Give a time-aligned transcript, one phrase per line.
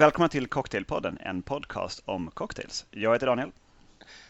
[0.00, 2.86] Välkomna till Cocktailpodden, en podcast om cocktails.
[2.90, 3.52] Jag heter Daniel.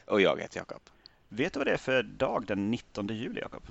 [0.07, 0.80] Och jag heter Jakob.
[1.29, 3.62] Vet du vad det är för dag den 19 juli, Jakob?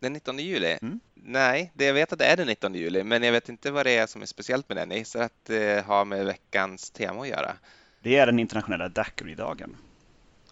[0.00, 0.78] Den 19 juli?
[0.82, 1.00] Mm.
[1.14, 3.86] Nej, det jag vet att det är den 19 juli, men jag vet inte vad
[3.86, 4.90] det är som är speciellt med den.
[4.90, 7.52] Jag gissar att det har med veckans tema att göra.
[8.00, 9.76] Det är den internationella daiquiri-dagen.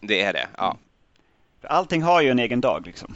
[0.00, 0.78] Det är det, ja.
[1.62, 3.14] Allting har ju en egen dag liksom.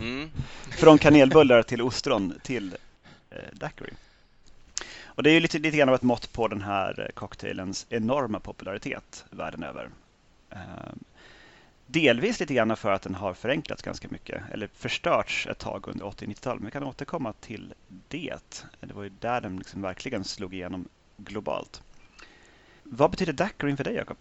[0.00, 0.30] Mm.
[0.70, 2.76] Från kanelbullar till ostron till
[3.30, 3.92] eh, daiquiri.
[5.20, 7.86] Och det är ju lite, lite grann av ett mått på den här eh, cocktailens
[7.90, 9.90] enorma popularitet världen över.
[10.50, 11.04] Ehm,
[11.86, 16.04] delvis lite grann för att den har förenklats ganska mycket, eller förstörts ett tag under
[16.04, 16.60] 80-90-talet.
[16.60, 17.74] Men vi kan återkomma till
[18.08, 18.64] det.
[18.80, 21.82] Det var ju där den liksom verkligen slog igenom globalt.
[22.82, 24.18] Vad betyder daiquirin för dig, Jakob?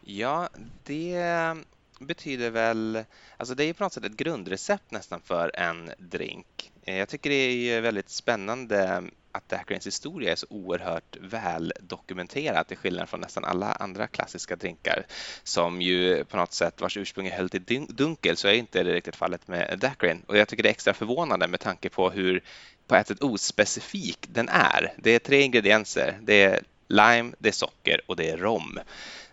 [0.00, 0.48] Ja,
[0.84, 1.56] det
[1.98, 3.04] betyder väl,
[3.36, 6.72] alltså det är ju på något sätt ett grundrecept nästan för en drink.
[6.82, 9.02] Eh, jag tycker det är väldigt spännande
[9.38, 14.56] att daiquirins historia är så oerhört väl dokumenterad till skillnad från nästan alla andra klassiska
[14.56, 15.06] drinkar
[15.42, 18.92] som ju på något sätt vars ursprung är höllt i dunkel så är inte det
[18.92, 22.42] riktigt fallet med daiquirin och jag tycker det är extra förvånande med tanke på hur
[22.86, 24.92] på ett sätt ospecifik den är.
[24.96, 26.18] Det är tre ingredienser.
[26.22, 28.80] Det är lime, det är socker och det är rom.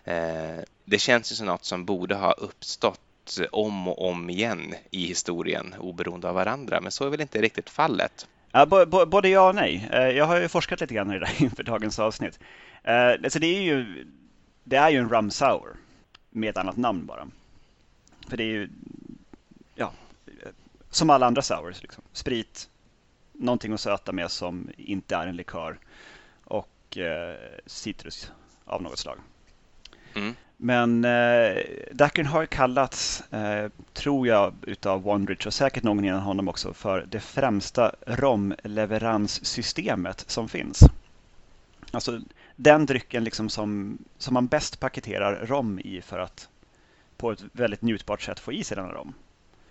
[0.04, 3.00] Eh, det känns ju som något som borde ha uppstått
[3.50, 7.70] om och om igen i historien oberoende av varandra, men så är väl inte riktigt
[7.70, 8.26] fallet.
[8.56, 8.66] Ja,
[9.06, 9.88] både ja och nej.
[9.92, 12.38] Eh, jag har ju forskat lite grann i det där inför dagens avsnitt.
[12.82, 14.06] Eh, alltså det, är ju,
[14.64, 15.76] det är ju en rum sour
[16.30, 17.28] med ett annat namn bara.
[18.28, 18.68] För det är ju
[19.74, 19.92] ja,
[20.90, 21.82] som alla andra sours.
[21.82, 22.04] Liksom.
[22.12, 22.68] Sprit,
[23.32, 25.78] någonting att söta med som inte är en likör
[26.44, 28.32] och eh, citrus
[28.64, 29.18] av något slag.
[30.14, 30.34] Mm.
[30.56, 31.56] Men eh,
[31.92, 37.06] Daiquiri har kallats, eh, tror jag, utav Wondridge och säkert någon innan honom också för
[37.08, 40.80] det främsta romleveranssystemet som finns.
[41.90, 42.20] Alltså
[42.56, 46.48] den drycken liksom som, som man bäst paketerar rom i för att
[47.16, 49.14] på ett väldigt njutbart sätt få i sig denna rom.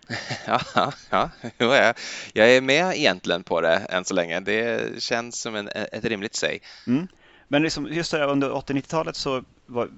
[0.48, 0.62] Ja,
[1.10, 1.94] ja, ja,
[2.34, 4.40] jag är med egentligen på det än så länge.
[4.40, 6.62] Det känns som en, ett rimligt säg.
[6.88, 7.08] Mm.
[7.48, 9.90] Men liksom just det, under 80-90-talet så var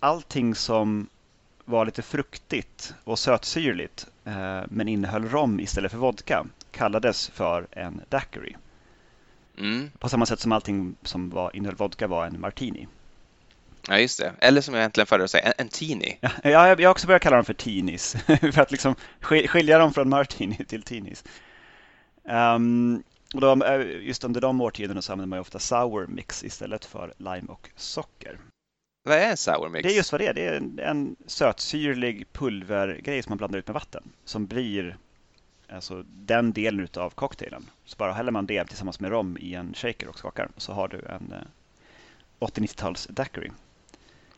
[0.00, 1.08] allting som
[1.64, 8.00] var lite fruktigt och sötsyrligt eh, men innehöll rom istället för vodka kallades för en
[8.08, 8.56] daiquiri.
[9.58, 9.90] Mm.
[9.98, 12.88] På samma sätt som allting som var, innehöll vodka var en martini.
[13.88, 14.32] Ja, just det.
[14.40, 16.16] Eller som jag egentligen föredrar att säga, en, en teenie.
[16.42, 20.08] Ja, jag, har också börjat kalla dem för teenies för att liksom skilja dem från
[20.08, 21.24] martini till teenies.
[22.24, 23.02] Um,
[23.34, 27.14] och då, eh, just under de årtiondena så använder man ofta sour mix istället för
[27.18, 28.38] lime och socker.
[29.02, 29.82] Vad är en sour mix?
[29.82, 30.34] Det är just vad det är.
[30.34, 34.96] Det är en, en sötsyrlig pulvergrej som man blandar ut med vatten som blir
[35.68, 37.66] alltså, den delen av cocktailen.
[37.84, 40.88] Så bara häller man det tillsammans med rom i en shaker och skakar så har
[40.88, 43.50] du en eh, 80-90-tals daiquiri.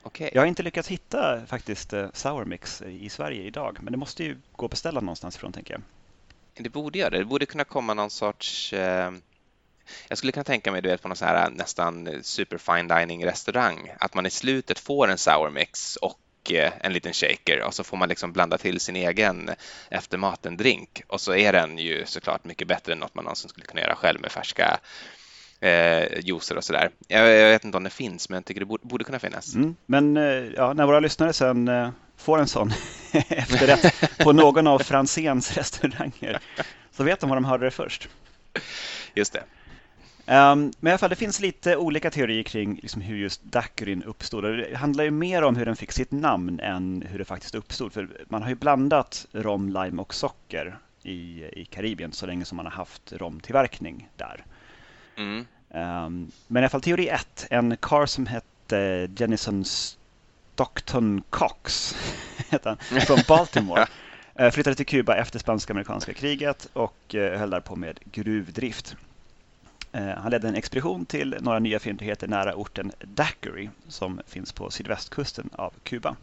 [0.03, 0.31] Okay.
[0.35, 4.25] Jag har inte lyckats hitta faktiskt eh, sour mix i Sverige idag men det måste
[4.25, 5.83] ju gå att beställa någonstans ifrån tänker jag.
[6.65, 7.19] Det borde göra det.
[7.19, 9.13] Det borde kunna komma någon sorts eh
[10.09, 13.27] jag skulle kunna tänka mig du vet, på någon så här nästan super fine dining
[13.27, 16.19] restaurang att man i slutet får en sour mix och
[16.53, 19.51] eh, en liten shaker och så får man liksom blanda till sin egen
[19.91, 23.49] efter maten drink och så är den ju såklart mycket bättre än något man någonsin
[23.49, 24.81] skulle kunna göra själv med färska
[25.63, 26.91] eh, juicer och sådär.
[27.09, 29.55] Jag, jag vet inte om det finns men jag tycker det borde, borde kunna finnas.
[29.55, 30.23] Mm, men eh,
[30.57, 32.73] ja, när våra lyssnare sen eh, får en sån
[33.13, 36.41] efterrätt på någon av Franzéns restauranger
[36.91, 38.09] så vet de var de hörde det först.
[39.15, 39.43] Just det.
[40.33, 44.03] Um, men i alla fall, det finns lite olika teorier kring liksom, hur just daiquirin
[44.03, 44.45] uppstod.
[44.45, 47.93] Det handlar ju mer om hur den fick sitt namn än hur det faktiskt uppstod.
[47.93, 52.57] För man har ju blandat rom, lime och socker i, i Karibien så länge som
[52.57, 54.45] man har haft romtillverkning där.
[55.17, 55.47] Mm.
[55.69, 61.97] Um, men i alla fall teori ett, en karl som hette Jennison Stockton Cox
[63.07, 63.87] från Baltimore.
[64.35, 68.97] Eh, flyttade till Kuba efter spanska-amerikanska kriget och eh, höll där på med gruvdrift.
[69.93, 74.71] Eh, han ledde en expedition till några nya fyndigheter nära orten Daiquiri som finns på
[74.71, 76.17] sydvästkusten av Kuba.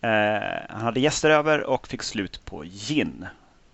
[0.00, 0.10] Eh,
[0.68, 3.26] han hade gäster över och fick slut på gin.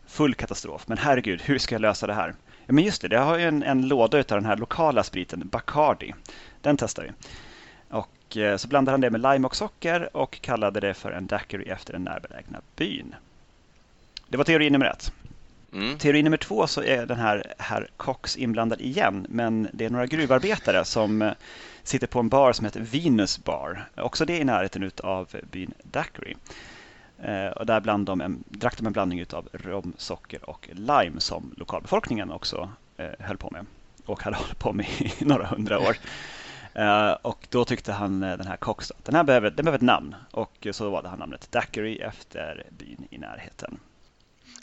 [0.06, 2.34] Full katastrof, men herregud, hur ska jag lösa det här?
[2.66, 5.48] Ja, men just det, det har ju en, en låda av den här lokala spriten,
[5.48, 6.14] Bacardi.
[6.60, 7.10] Den testar vi.
[7.88, 11.26] Och eh, så blandade han det med lime och socker och kallade det för en
[11.26, 13.14] daiquiri efter den närbelägna byn.
[14.28, 15.12] Det var teori nummer ett.
[15.74, 15.98] Mm.
[15.98, 20.06] Teori nummer två så är den här herr Cox inblandad igen, men det är några
[20.06, 21.32] gruvarbetare som eh,
[21.82, 23.88] sitter på en bar som heter Venus Bar.
[23.96, 26.34] Också det i närheten av byn Dacry.
[27.22, 31.20] Eh, och där bland dem en, drack de en blandning av rom, socker och lime
[31.20, 33.66] som lokalbefolkningen också eh, höll på med.
[34.06, 35.96] och hade hållit på med i några hundra år.
[36.78, 39.82] Uh, och då tyckte han den här Cox att den här behöver, den behöver ett
[39.82, 43.78] namn och så valde han namnet Daiquiri efter byn i närheten.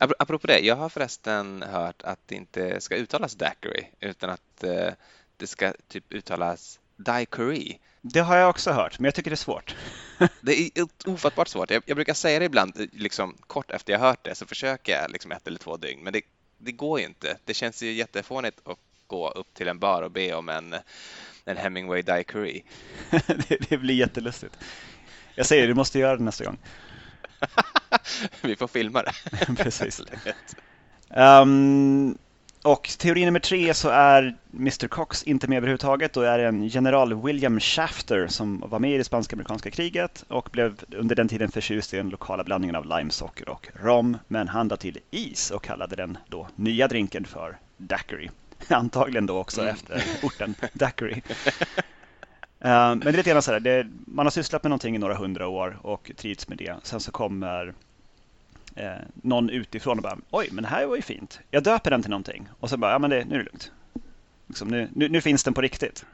[0.01, 4.89] Apropå det, jag har förresten hört att det inte ska uttalas Daiquiri utan att uh,
[5.38, 7.80] det ska typ uttalas Daiquiri.
[8.01, 9.75] Det har jag också hört, men jag tycker det är svårt.
[10.42, 11.71] det är ofattbart svårt.
[11.71, 15.12] Jag, jag, brukar säga det ibland, liksom, kort efter jag hört det, så försöker jag
[15.12, 16.21] liksom ett eller två dygn, men det,
[16.57, 17.38] det går ju inte.
[17.45, 18.77] Det känns ju jättefånigt att
[19.07, 20.75] gå upp till en bar och be om en,
[21.45, 22.63] en Hemingway Daiquiri.
[23.27, 24.57] det, det blir jättelustigt.
[25.36, 26.57] Jag säger du måste göra det nästa gång.
[28.41, 29.13] Vi får filma det.
[29.57, 30.01] Precis.
[31.13, 32.17] Um,
[32.63, 36.13] och teori nummer tre så är Mr Cox inte med överhuvudtaget.
[36.13, 40.49] Då är det en general William Shafter som var med i det spanska-amerikanska kriget och
[40.51, 44.17] blev under den tiden förtjust i den lokala blandningen av limesocker och rom.
[44.27, 48.29] Men han lade till is och kallade den då nya drinken för daiquiri.
[48.67, 49.73] Antagligen då också mm.
[49.73, 51.21] efter orten daiquiri.
[52.61, 54.97] Eh, men det är lite grann så här, det, man har sysslat med någonting i
[54.97, 56.75] några hundra år och trivts med det.
[56.83, 57.73] Sen så kommer
[58.75, 61.39] eh, någon utifrån och bara oj, men det här var ju fint.
[61.51, 63.71] Jag döper den till någonting och så bara ja, men det, nu är det lugnt.
[64.47, 66.05] Liksom, nu, nu, nu, finns den på riktigt.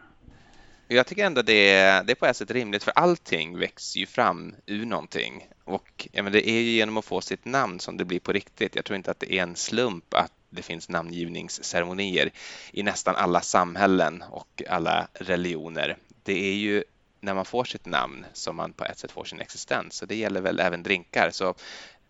[0.87, 4.05] Jag tycker ändå det är, det är på ett sätt rimligt för allting växer ju
[4.05, 7.97] fram ur någonting och ja, men det är ju genom att få sitt namn som
[7.97, 8.75] det blir på riktigt.
[8.75, 12.29] Jag tror inte att det är en slump att det finns namngivningsceremonier
[12.71, 15.97] i nästan alla samhällen och alla religioner.
[16.27, 16.83] Det är ju
[17.19, 20.15] när man får sitt namn som man på ett sätt får sin existens Så det
[20.15, 21.29] gäller väl även drinkar.
[21.31, 21.55] Så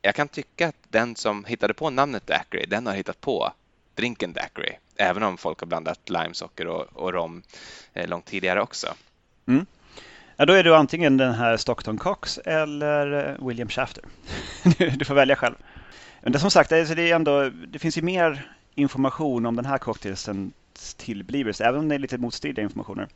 [0.01, 3.51] jag kan tycka att den som hittade på namnet daiquiri, den har hittat på
[3.95, 7.43] drinken daiquiri, även om folk har blandat limesocker och, och rom
[7.93, 8.87] eh, långt tidigare också.
[9.47, 9.65] Mm.
[10.35, 14.03] Ja, då är du antingen den här Stockton Cox eller eh, William Shafter.
[14.97, 15.55] du får välja själv.
[16.21, 19.65] Men det som sagt, alltså, det, är ändå, det finns ju mer information om den
[19.65, 23.07] här cocktailens tillblivelse, även om det är lite motstridiga informationer,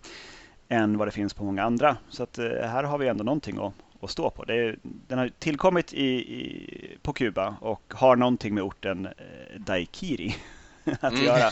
[0.71, 1.97] än vad det finns på många andra.
[2.09, 3.73] Så att, eh, här har vi ändå någonting att
[4.03, 4.51] att stå på.
[4.51, 10.35] Är, den har tillkommit i, i, på Kuba och har någonting med orten eh, Daikiri
[10.99, 11.25] att mm.
[11.25, 11.51] göra.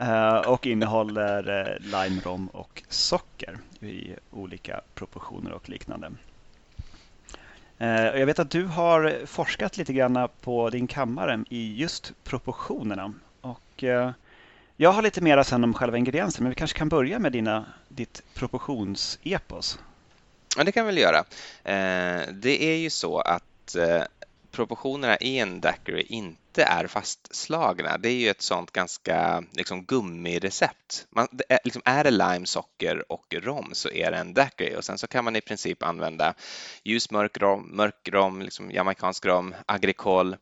[0.00, 6.12] uh, och innehåller lime, rom och socker i olika proportioner och liknande.
[7.78, 13.12] Jag vet att du har forskat lite grann på din kammare i just proportionerna.
[13.40, 13.84] Och,
[14.82, 17.64] jag har lite mera sen om själva ingredienserna, men vi kanske kan börja med dina,
[17.88, 19.78] ditt proportionsepos.
[20.56, 21.18] Ja, det kan vi väl göra.
[21.64, 24.02] Eh, det är ju så att eh,
[24.50, 27.98] proportionerna i en daiquiri inte är fastslagna.
[27.98, 31.06] Det är ju ett sånt ganska liksom, gummirecept.
[31.10, 34.76] Man, det är, liksom, är det lime, socker och rom så är det en daiquiri
[34.76, 36.34] och sen så kan man i princip använda
[36.84, 40.36] ljus mörk rom, mörk rom, liksom jamaicansk rom, agricol.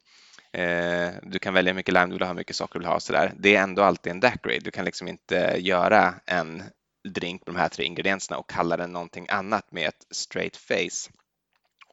[0.52, 2.88] Eh, du kan välja hur mycket lime du vill ha, hur mycket socker du vill
[2.88, 3.00] ha.
[3.00, 3.32] Sådär.
[3.36, 4.58] Det är ändå alltid en daiquiri.
[4.58, 6.62] Du kan liksom inte göra en
[7.08, 11.10] drink med de här tre ingredienserna och kalla den någonting annat med ett straight face.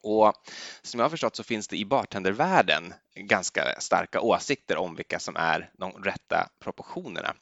[0.02, 0.32] Och
[0.82, 5.36] som jag har förstått så finns det i bartendervärlden ganska starka åsikter om vilka som
[5.36, 7.34] är de rätta proportionerna.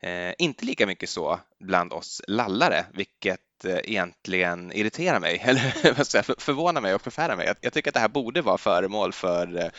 [0.00, 6.80] Eh, inte lika mycket så bland oss lallare, vilket eh, egentligen irriterar mig, eller förvånar
[6.80, 7.54] mig och förfärar mig.
[7.60, 9.70] Jag, tycker att det här borde vara föremål för eh,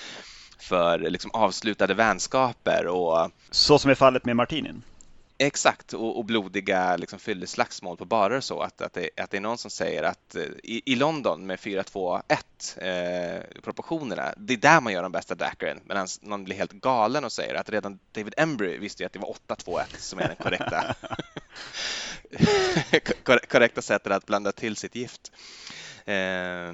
[0.58, 3.32] för liksom avslutade vänskaper och...
[3.52, 4.84] Så som är fallet med Martinin?
[5.40, 8.62] Exakt, och, och blodiga liksom, fylleslagsmål på barer och så.
[8.62, 11.60] Att, att, det, att det är någon som säger att eh, i, i London med
[11.60, 12.22] 4-2-1
[12.78, 15.80] eh, proportionerna, det är där man gör de bästa daiquirin.
[15.86, 19.20] Medan någon blir helt galen och säger att redan David Embry visste ju att det
[19.20, 20.96] var 8-2-1 som är den korrekta,
[23.48, 25.32] korrekta sättet att blanda till sitt gift.
[26.06, 26.74] Eh,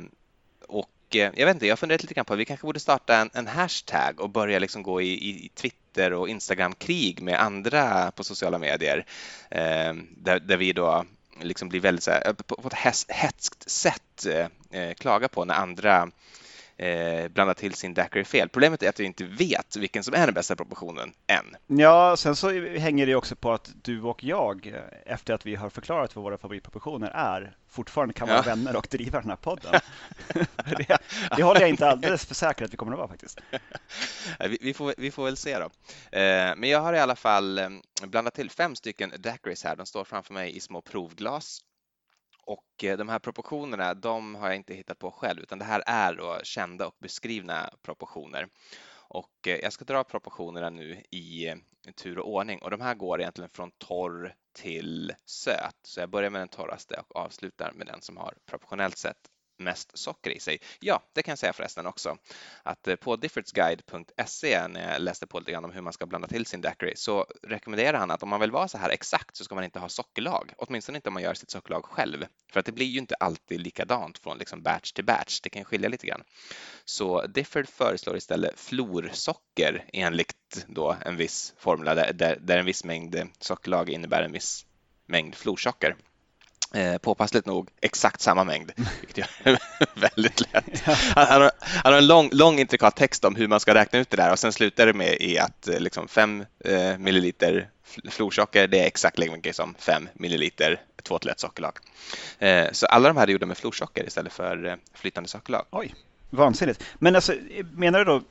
[0.67, 2.79] och Eh, jag vet inte, jag har funderat lite grann på att vi kanske borde
[2.79, 7.39] starta en, en hashtag och börja liksom gå i, i Twitter Twitter och Instagram-krig med
[7.39, 9.05] andra på sociala medier
[9.51, 11.05] eh, där, där vi då
[11.41, 15.55] liksom blir väldigt så här, eh, på ett hätskt sätt eh, eh, klaga på när
[15.55, 16.09] andra
[16.77, 18.49] eh, blanda till sin daiquiri fel.
[18.49, 21.77] Problemet är att vi inte vet vilken som är den bästa proportionen än.
[21.79, 24.73] Ja, sen så hänger det också på att du och jag,
[25.05, 28.43] efter att vi har förklarat vad våra favoritproportioner är, fortfarande kan vara ja.
[28.43, 29.71] vänner och driva den här podden.
[30.65, 30.97] det,
[31.37, 33.41] det håller jag inte alldeles för säkert att vi kommer att vara faktiskt.
[34.39, 35.65] vi, vi, får, vi får väl se då.
[36.17, 37.69] Eh, men jag har i alla fall eh,
[38.03, 39.75] blandat till fem stycken daiquiris här.
[39.75, 41.61] De står framför mig i små provglas
[42.45, 45.83] och eh, de här proportionerna, de har jag inte hittat på själv, utan det här
[45.85, 48.47] är då kända och beskrivna proportioner.
[49.07, 51.55] Och eh, jag ska dra proportionerna nu i eh,
[51.95, 55.75] tur och ordning och de här går egentligen från torr till söt.
[55.83, 59.29] Så jag börjar med den torraste och avslutar med den som har proportionellt sett
[59.63, 60.59] mest socker i sig?
[60.79, 62.17] Ja, det kan jag säga förresten också.
[62.63, 66.27] Att eh, på differenceguide.se när jag läste på lite grann om hur man ska blanda
[66.27, 69.43] till sin daiquiri så rekommenderar han att om man vill vara så här exakt så
[69.43, 72.25] ska man inte ha sockerlag, åtminstone inte om man gör sitt sockerlag själv.
[72.51, 75.63] För att det blir ju inte alltid likadant från liksom batch till batch, det kan
[75.63, 76.23] skilja lite grann.
[76.85, 83.15] Så Difford föreslår istället florsocker enligt då en viss formula där, där en viss mängd
[83.39, 84.65] sockerlag innebär en viss
[85.05, 85.95] mängd florsocker.
[86.75, 89.57] Eh, påpassligt nog exakt samma mängd, vilket gör
[89.95, 90.81] väldigt lätt.
[90.85, 93.99] Han, han, har, han, har, en lång, lång intrikat text om hur man ska räkna
[93.99, 97.69] ut det där och sen slutar det med i att eh, liksom 5 eh, milliliter
[98.09, 101.77] florsocker, det är exakt lika mycket som 5 milliliter 2 till 1 sockerlag.
[102.39, 105.65] Eh, så alla de här är gjorda med florsocker istället för eh, flytande sockerlag.
[105.69, 105.95] Oj,
[106.29, 106.83] vansinnigt.
[106.99, 107.33] Men alltså,
[107.73, 108.21] menar du då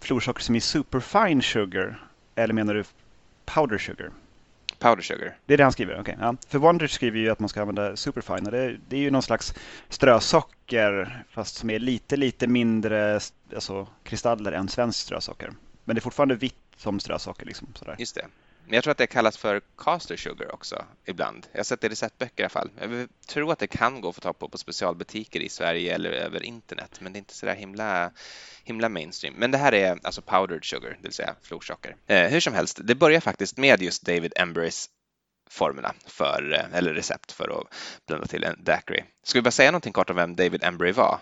[0.00, 2.84] florsocker som är superfine sugar eller menar du
[3.44, 4.10] powder sugar?
[4.86, 5.36] Powder sugar.
[5.46, 6.00] Det är det han skriver?
[6.00, 6.14] Okay.
[6.20, 6.36] Ja.
[6.48, 8.44] För Wonder skriver ju att man ska använda superfine.
[8.44, 9.54] Det, det är ju någon slags
[9.88, 13.20] strösocker fast som är lite, lite mindre
[13.54, 15.52] alltså, kristaller än svenskt strösocker.
[15.84, 17.46] Men det är fortfarande vitt som strösocker.
[17.46, 17.96] Liksom, sådär.
[17.98, 18.26] Just det.
[18.66, 21.46] Men jag tror att det kallas för caster sugar också ibland.
[21.52, 22.70] Jag har sett det i receptböcker i alla fall.
[22.80, 26.10] Jag tror att det kan gå att få tag på på specialbutiker i Sverige eller
[26.10, 28.10] över internet, men det är inte så där himla,
[28.64, 29.34] himla mainstream.
[29.38, 31.96] Men det här är alltså powdered sugar, det vill säga florsocker.
[32.06, 34.90] Eh, hur som helst, det börjar faktiskt med just David Embrys
[35.50, 37.74] formula för, eh, eller recept för att
[38.06, 39.04] blanda till en daiquiri.
[39.22, 41.18] Ska vi bara säga någonting kort om vem David Embry var?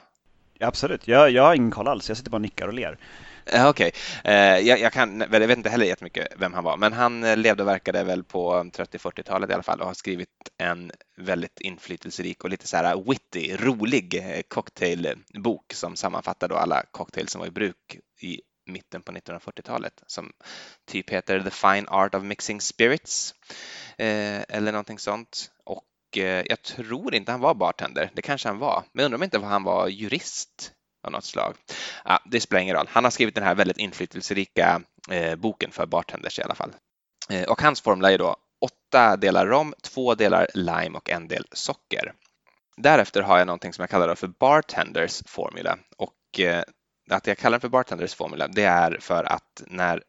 [0.59, 2.09] Ja, absolut, jag, jag har ingen koll alls.
[2.09, 2.99] Jag sitter bara och nickar och ler.
[3.47, 3.93] Okej, okay.
[4.25, 4.93] Eh, jag, jag,
[5.31, 8.25] jag vet inte heller jättemycket vem han var, men han eh, levde och verkade väl
[8.25, 13.05] på 30-40-talet i alla fall och har skrivit en väldigt inflytelserik och lite så här
[13.11, 19.03] witty, rolig eh, cocktailbok som sammanfattar då alla cocktails som var i bruk i mitten
[19.03, 20.33] på 1940-talet som
[20.87, 23.35] typ heter The Fine Art of Mixing Spirits
[23.99, 25.51] eh, eller någonting sånt.
[25.65, 25.85] Och
[26.47, 29.63] jag tror inte han var bartender, det kanske han var, men undrar om inte han
[29.63, 30.74] var jurist
[31.05, 31.55] av något slag.
[32.05, 32.89] Ja, det spelar ingen roll.
[32.91, 36.73] Han har skrivit den här väldigt inflytelserika eh, boken för bartenders i alla fall.
[37.31, 41.47] Eh, och hans formula är då åtta delar rom, två delar lime och en del
[41.53, 42.13] socker.
[42.77, 46.63] Därefter har jag någonting som jag kallar för bartenders formula och eh,
[47.11, 50.03] att jag kallar den för bartenders formula det är för att när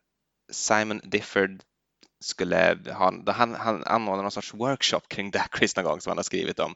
[0.51, 1.61] Simon Difford
[2.19, 6.23] skulle ha, han, han anordnade någon sorts workshop kring daiquiris någon gång som han har
[6.23, 6.75] skrivit om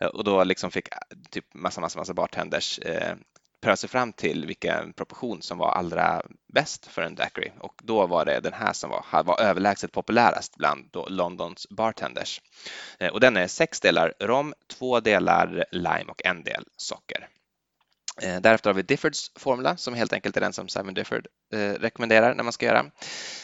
[0.00, 0.98] eh, och då liksom fick eh,
[1.30, 3.16] typ massa, massa, massa bartenders eh,
[3.62, 8.06] pröva sig fram till vilken proportion som var allra bäst för en daiquiri och då
[8.06, 12.40] var det den här som var, var överlägset populärast bland Londons bartenders.
[12.98, 17.28] Eh, och den är sex delar rom, två delar lime och en del socker.
[18.22, 21.72] Eh, därefter har vi Diffords formula som helt enkelt är den som Simon Difford eh,
[21.72, 22.90] rekommenderar när man ska göra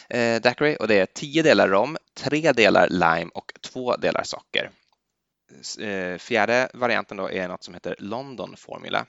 [0.09, 4.71] eh, daiquiri och det är tio delar rom, tre delar lime och två delar socker.
[6.17, 9.05] Fjärde varianten då är något som heter London formula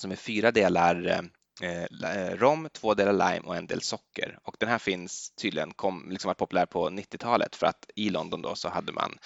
[0.00, 1.22] som är fyra delar eh,
[1.62, 4.38] eh, rom, två delar lime och en del socker.
[4.42, 8.42] Och den här finns tydligen, kom, liksom varit populär på 90-talet för att i London
[8.42, 9.18] då så hade man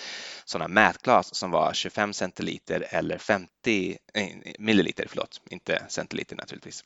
[0.45, 4.27] sådana mätglas som var 25 centiliter eller 50 eh,
[4.59, 6.85] milliliter, förlåt, inte centiliter naturligtvis.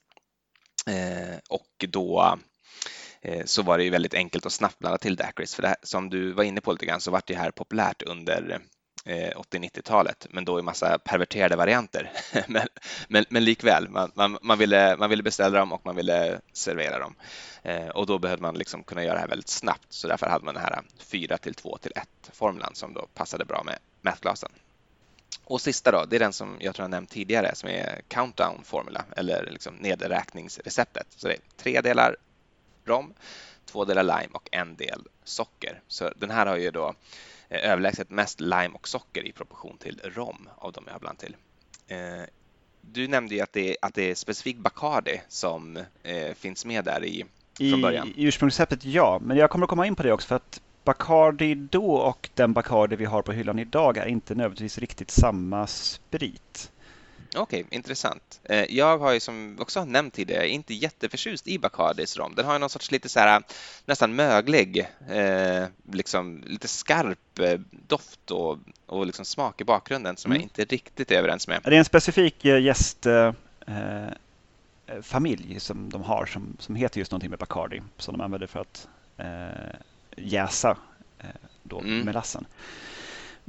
[0.87, 2.39] Eh, och då
[3.23, 5.77] eh, så var det ju väldigt enkelt att snabbt blanda till daiquiris för det här,
[5.83, 8.61] som du var inne på lite grann så vart det här populärt under
[9.09, 12.13] Eh, 80-90-talet, men då i massa perverterade varianter.
[12.49, 12.67] men,
[13.09, 16.99] men, men likväl, man, man, man, ville, man ville beställa dem och man ville servera
[16.99, 17.15] dem.
[17.63, 20.45] Eh, och då behövde man liksom kunna göra det här väldigt snabbt, så därför hade
[20.45, 24.51] man den här 4 till 2 till 1 formulan som då passade bra med mätglasen.
[25.45, 28.65] Och sista då, det är den som jag tror jag nämnt tidigare som är countdown
[28.65, 31.07] formula eller liksom nedräkningsreceptet.
[31.17, 32.17] Så det är tre delar
[32.85, 33.15] rom,
[33.65, 35.81] två delar lime och en del socker.
[35.89, 40.01] Så den här har ju då Eh, överlägset mest lime och socker i proportion till
[40.05, 41.37] rom av de jag har blandat till.
[41.89, 41.99] Eh,
[42.81, 47.05] du nämnde ju att det, att det är specifikt Bacardi som eh, finns med där
[47.05, 47.25] i
[47.59, 48.13] från början.
[48.17, 51.55] I ursprungsreceptet ja, men jag kommer att komma in på det också för att Bacardi
[51.55, 56.73] då och den Bacardi vi har på hyllan idag är inte nödvändigtvis riktigt samma sprit.
[57.37, 58.41] Okej, okay, intressant.
[58.45, 62.35] Eh, jag har ju som också nämnt tidigare inte jätteförtjust i Bacardis rom.
[62.35, 63.43] Den har ju någon sorts lite så här
[63.85, 70.33] nästan möglig, eh, liksom lite skarp eh, doft och, och liksom smak i bakgrunden som
[70.33, 70.41] mm.
[70.41, 71.61] jag inte riktigt är överens med.
[71.65, 73.35] Det är en specifik gästfamilj
[75.55, 78.61] eh, som de har som, som heter just någonting med Bacardi som de använder för
[78.61, 79.75] att eh,
[80.17, 80.77] jäsa
[81.19, 81.27] eh,
[81.63, 82.01] då mm.
[82.01, 82.47] melassen.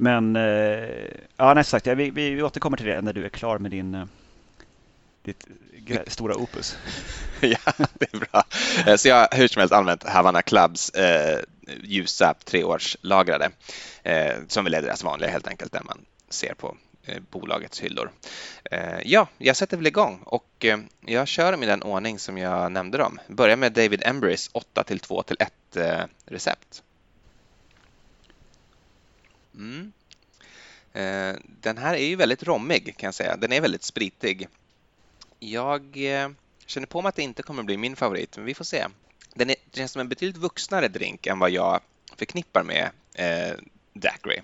[0.00, 3.70] Men eh, ja, nej, sagt, vi, vi återkommer till det när du är klar med
[3.70, 4.04] din, eh,
[5.22, 5.46] ditt
[6.06, 6.78] stora opus.
[7.40, 8.44] ja, det är bra.
[8.86, 11.40] Eh, så jag har hur som helst använt Havana Clubs eh,
[11.82, 13.50] ljusa treårslagrade
[14.02, 16.76] eh, som väl är deras vanliga helt enkelt, den man ser på
[17.30, 18.10] bolagets hyllor.
[19.04, 20.66] Ja, jag sätter väl igång och
[21.00, 23.20] jag kör med den ordning som jag nämnde dem.
[23.28, 25.52] Börjar med David Embrys 8 till 2 till 1
[26.26, 26.82] recept.
[29.58, 29.92] Mm.
[30.92, 33.36] Eh, den här är ju väldigt rommig kan jag säga.
[33.36, 34.48] Den är väldigt spritig.
[35.38, 36.28] Jag eh,
[36.66, 38.86] känner på mig att det inte kommer bli min favorit, men vi får se.
[39.34, 41.80] Den, är, den känns som en betydligt vuxnare drink än vad jag
[42.16, 43.56] förknippar med eh,
[43.92, 44.42] daiquiri.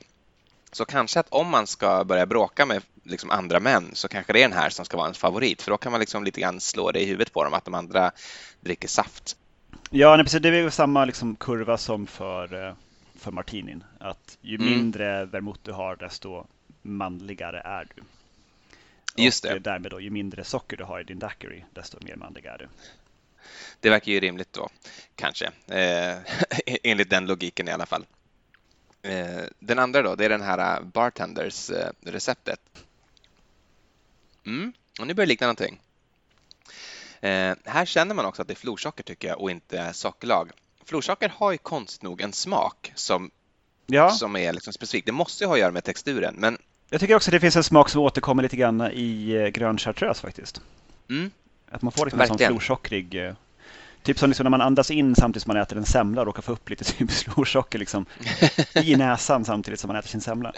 [0.73, 4.39] Så kanske att om man ska börja bråka med liksom andra män så kanske det
[4.39, 6.61] är den här som ska vara en favorit för då kan man liksom lite grann
[6.61, 8.11] slå det i huvudet på dem att de andra
[8.61, 9.37] dricker saft.
[9.91, 10.43] Ja, nej, precis.
[10.43, 12.75] Det är samma liksom kurva som för, eh,
[13.25, 13.85] för martinin.
[14.01, 14.67] Att ju mm.
[14.67, 16.47] mindre vermouth du har desto
[16.83, 18.03] manligare är du.
[19.25, 19.55] Just det.
[19.55, 22.59] Och därmed då, ju mindre socker du har i din daiquiri desto mer manlig är
[22.59, 22.69] du.
[23.81, 24.69] Det verkar ju rimligt då,
[25.17, 25.47] kanske.
[25.67, 26.19] Eh,
[26.83, 28.07] enligt den logiken i alla fall.
[29.03, 30.81] Eh, den andra då, det är den här
[31.71, 32.61] eh, receptet.
[34.47, 35.81] Mm, och nu börjar det likna någonting.
[37.21, 40.51] Eh, här känner man också att det är florsocker tycker jag och inte sockerlag.
[40.87, 43.31] Florsocker har ju konstigt nog en smak som,
[43.87, 44.11] ja.
[44.11, 45.07] som är liksom specifik.
[45.07, 46.59] Det måste ju ha att göra med texturen, men
[46.91, 50.21] jag tycker också att det finns en smak som återkommer lite grann i grön chartreuse
[50.21, 50.61] faktiskt.
[51.11, 51.31] Mm.
[51.71, 53.35] Att man får liksom en sån florsockrig
[54.05, 56.43] Typ som liksom när man andas in samtidigt som man äter en semla och råkar
[56.43, 58.07] få upp lite typ florsocker liksom,
[58.75, 60.53] i näsan samtidigt som man äter sin semla.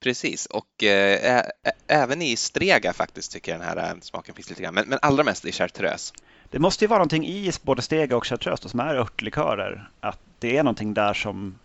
[0.00, 1.42] Precis, och äh,
[1.86, 4.98] även i strega faktiskt tycker jag den här äh, smaken finns lite grann, men, men
[5.02, 6.14] allra mest i chartreuse.
[6.50, 10.56] Det måste ju vara någonting i både stega och chartreuse som är örtlikörer, att det
[10.56, 11.58] är någonting där som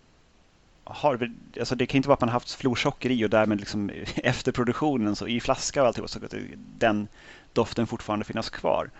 [0.84, 4.52] har, alltså det kan inte vara att man haft florsocker i och därmed liksom efter
[4.52, 6.34] produktionen så i flaska och alltihop så att
[6.78, 7.08] den
[7.52, 8.90] doften fortfarande finnas kvar.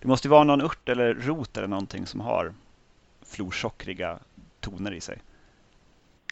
[0.00, 2.54] Det måste vara någon ört eller rot eller någonting som har
[3.26, 4.18] florsockriga
[4.60, 5.18] toner i sig.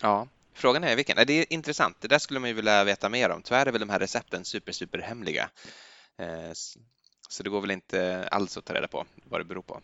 [0.02, 1.16] Ja, frågan är vilken.
[1.26, 1.96] Det är intressant.
[2.00, 3.42] Det där skulle man ju vilja veta mer om.
[3.42, 5.48] Tyvärr är väl de här recepten super, super hemliga.
[6.18, 6.52] Eh,
[7.28, 9.80] så det går väl inte alls att ta reda på vad det beror på.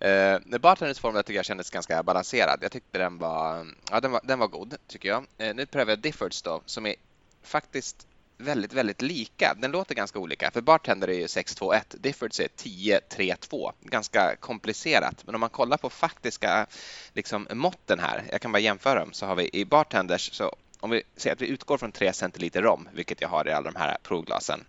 [0.00, 2.58] Eh, Bartenders formel tycker jag kändes ganska balanserad.
[2.62, 5.26] Jag tyckte den var, ja, den var, den var god, tycker jag.
[5.38, 6.94] Eh, nu prövar jag Diffords då, som är
[7.42, 8.06] faktiskt
[8.38, 9.54] väldigt, väldigt lika.
[9.58, 13.72] Den låter ganska olika, för Bartender är ju 621, Diffords är 1032.
[13.80, 16.66] Ganska komplicerat, men om man kollar på faktiska
[17.12, 20.90] liksom, måtten här, jag kan bara jämföra dem, så har vi i Bartenders, så om
[20.90, 23.78] vi säger att vi utgår från 3 centiliter rom, vilket jag har i alla de
[23.78, 24.64] här provglasen,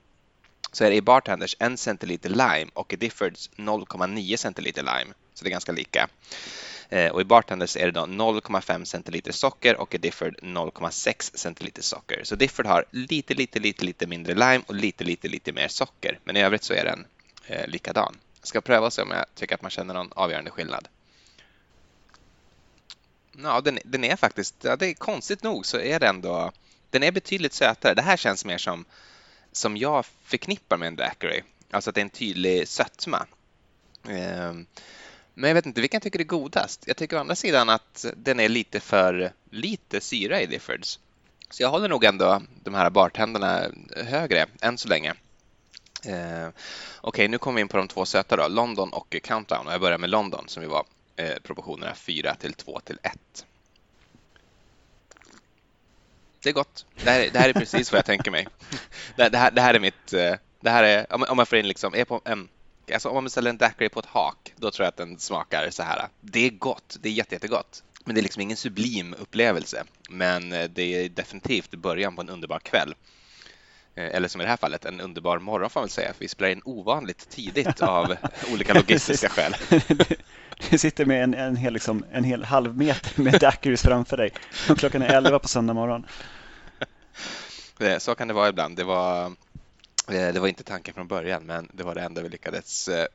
[0.78, 5.44] så är det i Bartenders 1 centiliter lime och i Diffords 0,9 centiliter lime, så
[5.44, 6.10] det är ganska lika.
[6.90, 11.82] Eh, och i Bartenders är det då 0,5 centiliter socker och i Difford 0,6 centiliter
[11.82, 12.24] socker.
[12.24, 16.20] Så Difford har lite, lite, lite, lite mindre lime och lite, lite, lite mer socker.
[16.24, 17.06] Men i övrigt så är den
[17.48, 18.18] eh, likadan.
[18.40, 20.88] Jag ska pröva och se om jag tycker att man känner någon avgörande skillnad.
[23.44, 26.52] Ja, den, den är faktiskt, ja, det är konstigt nog så är den då,
[26.90, 27.94] den är betydligt sötare.
[27.94, 28.86] Det här känns mer som,
[29.58, 31.44] som jag förknippar med en daiquiri.
[31.72, 33.26] Alltså att det är en tydlig sötma.
[34.10, 34.66] Ehm,
[35.34, 36.84] men jag vet inte vilken tycker är godast.
[36.88, 41.00] Jag tycker å andra sidan att den är lite för lite syra i Diffords.
[41.50, 43.66] Så jag håller nog ändå de här bartenderna
[43.96, 45.14] högre än så länge.
[46.06, 46.54] Eh, Okej,
[47.02, 49.68] okay, nu kommer vi in på de två söta då, London och Countdown.
[49.68, 53.46] Och jag börjar med London som ju var eh, proportionerna 4 till 2 till 1.
[56.44, 56.86] Det är gott.
[57.04, 58.48] Det här, det här är precis vad jag tänker mig.
[59.16, 60.14] Det, det, här, det här är mitt...
[60.14, 62.50] Eh, det här är, om man får in liksom, är på en
[62.94, 65.70] Alltså om man beställer en daiquiri på ett hak, då tror jag att den smakar
[65.70, 66.08] så här.
[66.22, 67.84] Det är gott, det är jätte, jättegott.
[68.06, 69.84] Men det är liksom ingen sublim upplevelse.
[70.10, 72.96] Men eh, det är definitivt början på en underbar kväll.
[73.96, 76.20] Eh, eller som i det här fallet, en underbar morgon får man väl säga, för
[76.20, 78.16] vi spelar in ovanligt tidigt av
[78.54, 79.56] olika logistiska skäl.
[80.70, 84.32] Du sitter med en, en, hel, liksom, en hel halv meter med daiquiris framför dig
[84.70, 86.06] och klockan är elva på söndag morgon.
[87.80, 88.78] Eh, så kan det vara ibland.
[88.78, 89.26] Det var
[90.12, 93.06] eh, det var inte tanken från början, men det var det enda vi lyckades eh,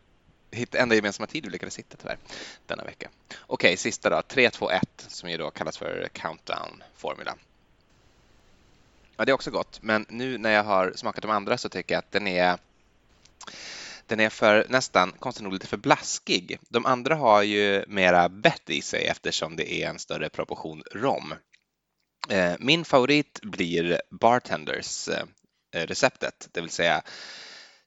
[0.50, 2.16] hitta, enda gemensamma tid vi lyckades hitta tyvärr
[2.66, 3.10] denna vecka.
[3.40, 7.34] Okej, sista då, 3, 2, 1 som ju då kallas för countdown-formula.
[9.16, 11.94] Ja, det är också gott, men nu när jag har smakat de andra så tycker
[11.94, 12.58] jag att den är
[14.12, 16.58] den är för nästan konstigt nog lite för blaskig.
[16.68, 21.34] De andra har ju mera bett i sig eftersom det är en större proportion rom.
[22.28, 25.24] Eh, min favorit blir Bartenders eh,
[25.72, 27.02] receptet, det vill säga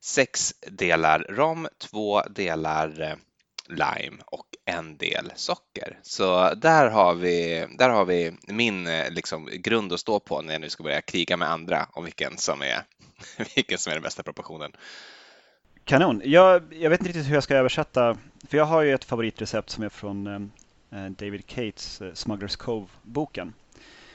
[0.04, 3.16] sex delar rom, två delar eh,
[3.70, 6.00] lime och en del socker.
[6.02, 10.62] Så där har vi, där har vi min liksom, grund att stå på när jag
[10.62, 12.84] nu ska börja kriga med andra om vilken som är,
[13.56, 14.72] vilken som är den bästa proportionen.
[15.86, 16.22] Kanon.
[16.26, 18.18] Jag, jag vet inte riktigt hur jag ska översätta,
[18.48, 20.52] för jag har ju ett favoritrecept som är från
[21.18, 23.54] David Cates Smugglers Cove-boken.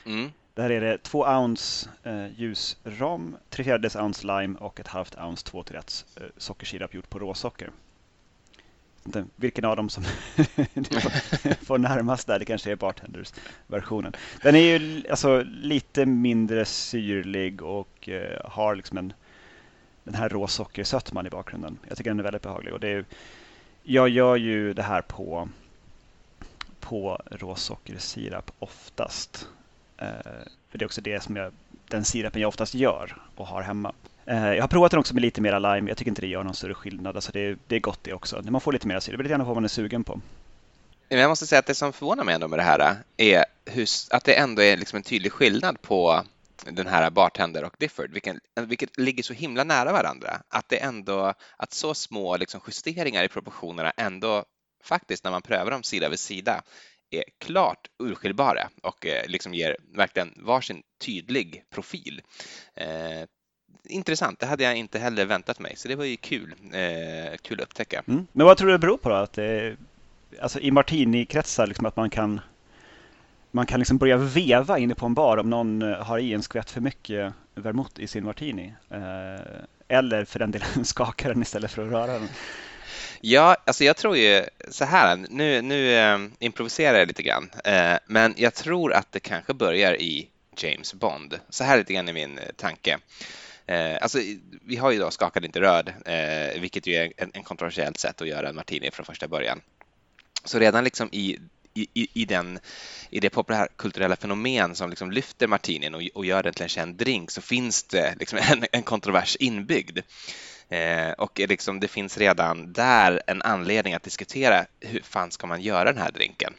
[0.06, 0.30] Mm.
[0.54, 5.18] Där är det två ounce eh, ljus rom, tre fjärdedels ounce lime och ett halvt
[5.18, 7.70] ounce 2 till rätt eh, sockersirap gjort på råsocker.
[9.06, 10.04] Inte vilken av dem som
[11.62, 14.12] får närmast där, det kanske är bartenders-versionen.
[14.42, 19.12] Den är ju alltså lite mindre syrlig och eh, har liksom en,
[20.04, 21.78] den här råsockersötman i bakgrunden.
[21.88, 22.74] Jag tycker den är väldigt behaglig.
[22.74, 23.04] Och det är,
[23.82, 25.48] jag gör ju det här på,
[26.80, 29.48] på råsockersirap oftast.
[29.96, 30.06] Eh,
[30.70, 31.52] för det är också det som jag,
[31.88, 33.92] den sirapen jag oftast gör och har hemma.
[34.26, 35.90] Eh, jag har provat den också med lite mera lime.
[35.90, 37.16] Jag tycker inte det gör någon större skillnad.
[37.16, 38.40] Alltså det, det är gott det också.
[38.40, 40.20] När man får lite mer syra, det är lite grann vad man är sugen på.
[41.08, 43.86] Jag måste säga att det som förvånar mig ändå med det här eh, är hur,
[44.10, 46.24] att det ändå är liksom en tydlig skillnad på
[46.64, 50.42] den här Bartender och Difford, vilket, vilket ligger så himla nära varandra.
[50.48, 54.44] Att det ändå, att så små liksom justeringar i proportionerna ändå
[54.84, 56.62] faktiskt när man prövar dem sida vid sida
[57.10, 62.22] är klart urskiljbara och eh, liksom ger verkligen varsin tydlig profil.
[62.74, 63.24] Eh,
[63.84, 67.60] intressant, det hade jag inte heller väntat mig, så det var ju kul, eh, kul
[67.60, 68.02] att upptäcka.
[68.08, 68.26] Mm.
[68.32, 69.14] Men vad tror du det beror på då?
[69.14, 69.76] Att det,
[70.40, 72.40] alltså i martini-kretsar, liksom att man kan
[73.50, 76.42] man kan liksom börja veva inne på en bar om någon eh, har i en
[76.42, 78.74] skvätt för mycket vermouth i sin martini.
[78.90, 79.40] Eh,
[79.88, 82.28] eller för den delen skakar den istället för att röra den.
[83.20, 87.98] Ja, alltså jag tror ju så här, nu, nu eh, improviserar jag lite grann, eh,
[88.06, 91.40] men jag tror att det kanske börjar i James Bond.
[91.48, 92.98] Så här lite grann är min eh, tanke.
[93.66, 94.18] Eh, alltså,
[94.62, 98.20] vi har ju då skakad inte röd, eh, vilket ju är en, en kontroversiellt sätt
[98.20, 99.60] att göra en martini från första början.
[100.44, 101.38] Så redan liksom i
[101.74, 102.59] i, i, den,
[103.11, 106.94] i det populärkulturella fenomen som liksom lyfter martinin och, och gör den till en känd
[106.94, 109.98] drink så finns det liksom en, en kontrovers inbyggd.
[110.68, 115.62] Eh, och liksom, det finns redan där en anledning att diskutera hur fan ska man
[115.62, 116.54] göra den här drinken?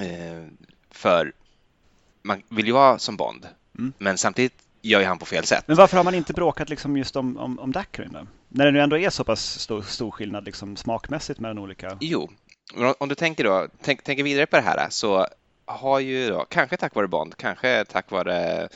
[0.00, 0.46] Eh,
[0.90, 1.32] för
[2.22, 3.48] man vill ju vara som Bond,
[3.78, 3.92] mm.
[3.98, 5.64] men samtidigt gör ju han på fel sätt.
[5.66, 8.26] Men varför har man inte bråkat liksom just om, om, om Dacryn då?
[8.48, 11.96] När det nu ändå är så pass stor, stor skillnad liksom smakmässigt mellan olika?
[12.00, 12.30] Jo,
[12.98, 15.26] om du tänker då, tänk, tänker vidare på det här så
[15.64, 18.68] har ju då, kanske tack vare Bond, kanske tack vare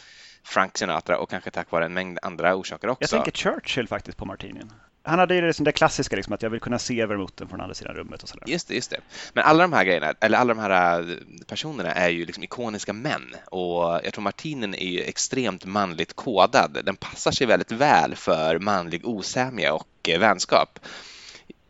[0.44, 3.16] Frank Sinatra och kanske tack vare en mängd andra orsaker också.
[3.16, 4.72] Jag tänker Churchill faktiskt på Martinin.
[5.02, 7.74] Han hade ju det, det klassiska, liksom, att jag vill kunna se vermouten från andra
[7.74, 8.44] sidan rummet och sådär.
[8.46, 9.00] Just det, just det.
[9.32, 12.92] Men alla de här grejerna, eller alla de här äh, personerna är ju liksom ikoniska
[12.92, 16.78] män och jag tror Martinen är ju extremt manligt kodad.
[16.84, 20.78] Den passar sig väldigt väl för manlig osämja och äh, vänskap.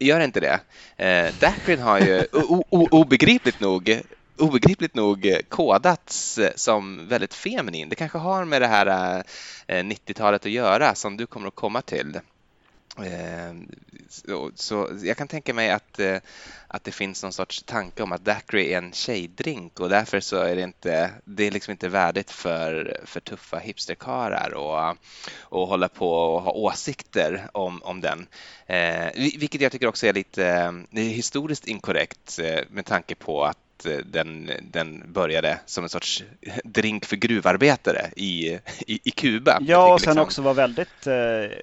[0.00, 0.60] Gör inte det?
[1.04, 2.26] Eh, Dacrin har ju
[2.90, 4.00] obegripligt nog
[4.40, 7.88] obegripligt nog kodats eh, som väldigt feminin.
[7.88, 9.22] Det kanske har med det här
[9.66, 12.20] eh, 90-talet att göra som du kommer att komma till.
[12.98, 13.54] Eh,
[14.10, 16.16] så, så, jag kan tänka mig att, eh,
[16.68, 20.36] att det finns någon sorts tanke om att daiquiri är en tjejdrink och därför så
[20.36, 24.96] är det inte, det är liksom inte värdigt för, för tuffa hipsterkarlar och,
[25.40, 28.26] och hålla på och ha åsikter om, om den.
[28.66, 33.69] Eh, vilket jag tycker också är lite är historiskt inkorrekt eh, med tanke på att
[33.86, 36.24] Eh, den, den började som en sorts
[36.64, 39.58] drink för gruvarbetare i, i, i Kuba.
[39.60, 40.22] Ja, och sen liksom...
[40.22, 41.12] också var väldigt, eh,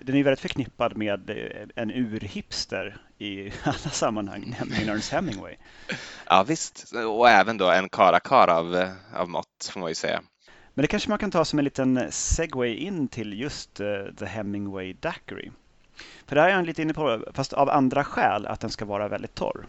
[0.02, 5.56] den är väldigt förknippad med eh, en urhipster i alla sammanhang, nämligen Ernest Hemingway.
[6.30, 10.22] Ja visst, och även då en karakar av, av mått får man ju säga.
[10.74, 13.88] Men det kanske man kan ta som en liten segway in till just uh,
[14.20, 15.52] The Hemingway Daiquiri.
[16.26, 19.08] För där är jag lite inne på, fast av andra skäl, att den ska vara
[19.08, 19.66] väldigt torr.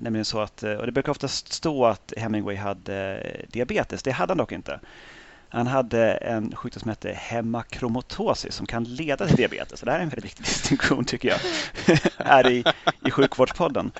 [0.00, 4.02] Nämligen så att, eh, och det brukar ofta stå att Hemingway hade eh, diabetes.
[4.02, 4.80] Det hade han dock inte.
[5.48, 9.80] Han hade en sjukdom som hette hemakromatosis som kan leda till diabetes.
[9.80, 11.38] Så det här är en väldigt viktig distinktion tycker jag
[12.26, 12.64] här i,
[13.06, 13.92] i sjukvårdspodden.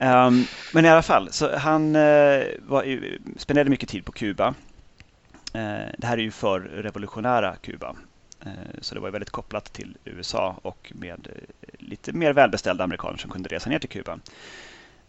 [0.00, 2.98] Um, men i alla fall, så han uh, var,
[3.36, 4.48] spenderade mycket tid på Kuba.
[4.48, 7.94] Uh, det här är ju för revolutionära Kuba.
[8.46, 11.28] Uh, så det var väldigt kopplat till USA och med
[11.78, 14.18] lite mer välbeställda amerikaner som kunde resa ner till Kuba.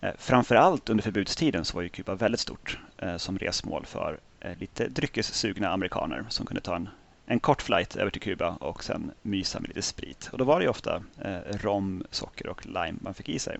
[0.01, 4.57] Eh, framförallt under förbudstiden så var ju Kuba väldigt stort eh, som resmål för eh,
[4.57, 6.89] lite dryckessugna amerikaner som kunde ta en,
[7.25, 10.29] en kort flight över till Kuba och sen mysa med lite sprit.
[10.31, 11.03] Och då var det ju ofta
[11.51, 13.57] rom, socker och lime man fick i sig.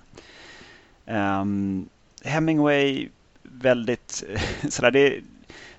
[1.06, 1.90] Ehm,
[2.24, 3.10] Hemingway,
[3.44, 4.24] väldigt
[4.70, 5.22] sådär, det,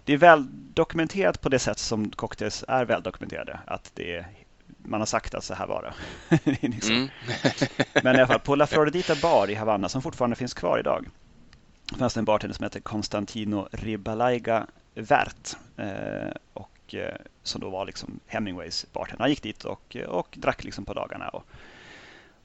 [0.04, 3.60] det är väl dokumenterat på det sätt som cocktails är väldokumenterade.
[3.66, 4.26] Att det är
[4.86, 5.92] man har sagt att så här var
[6.28, 6.38] det.
[6.68, 6.94] liksom.
[6.94, 7.08] mm.
[8.02, 11.06] Men i alla fall, på La Floridita bar i Havanna, som fortfarande finns kvar idag,
[11.98, 15.56] fanns det en bartender som hette Constantino Ribalaiga Vert.
[15.76, 19.22] Eh, och, eh, som då var liksom Hemingways bartender.
[19.22, 21.44] Han gick dit och, och drack liksom på dagarna och,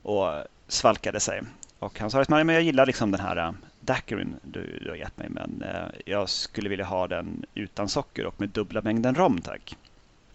[0.02, 1.42] och svalkade sig.
[1.80, 5.28] Och han sa att jag gillar liksom den här daiquirin du, du har gett mig
[5.30, 9.78] men eh, jag skulle vilja ha den utan socker och med dubbla mängden rom tack.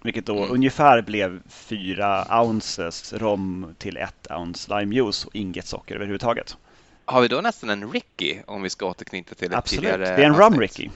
[0.06, 0.50] Vilket då mm.
[0.50, 6.56] ungefär blev fyra ounces rom till ett ounce limejuice och inget socker överhuvudtaget.
[7.04, 9.80] Har vi då nästan en Ricky om vi ska återknyta till ett Absolut.
[9.80, 10.90] tidigare det är en rum Ricky.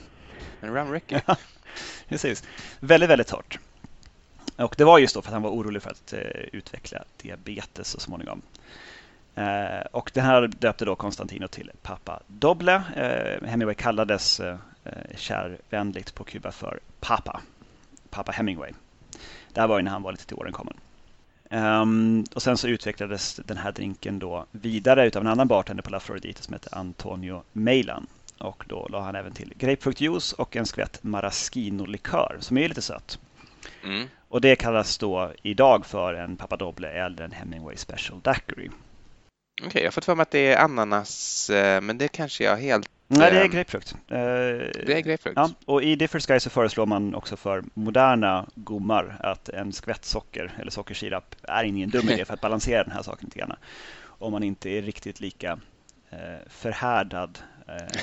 [0.61, 1.15] En rum Ricky.
[2.09, 2.43] Precis.
[2.79, 3.59] Väldigt, väldigt torrt.
[4.55, 6.19] Och det var just då för att han var orolig för att eh,
[6.51, 8.41] utveckla diabetes så småningom.
[9.35, 12.83] Eh, och det här döpte då Konstantino till Papa Doble.
[12.95, 14.57] Eh, Hemingway kallades eh,
[15.15, 17.41] kärvänligt på Kuba för Papa.
[18.09, 18.71] Papa Hemingway.
[19.53, 20.73] Det här var ju när han var lite till åren kommen.
[21.49, 25.89] Um, och sen så utvecklades den här drinken då vidare utav en annan bartender på
[25.89, 28.07] La Floridita som heter Antonio Meilan.
[28.37, 33.19] Och då la han även till grapefruktjuice och en skvätt maraschino-likör som är lite sött.
[33.83, 34.07] Mm.
[34.27, 38.69] Och det kallas då idag för en Papadoble eller en Hemingway Special Daiquiri.
[39.61, 42.43] Okej, okay, jag har fått för mig att det är ananas, eh, men det kanske
[42.43, 42.89] jag helt...
[43.13, 43.95] Nej, det är eh, grapefrukt.
[44.07, 45.37] Det är grapefrukt?
[45.37, 50.05] Ja, och i Different Sky så föreslår man också för moderna gommar att en skvätt
[50.05, 53.55] socker eller sockersirap är ingen dum idé för att balansera den här saken lite grann.
[54.03, 55.59] Om man inte är riktigt lika
[56.09, 56.17] eh,
[56.49, 57.39] förhärdad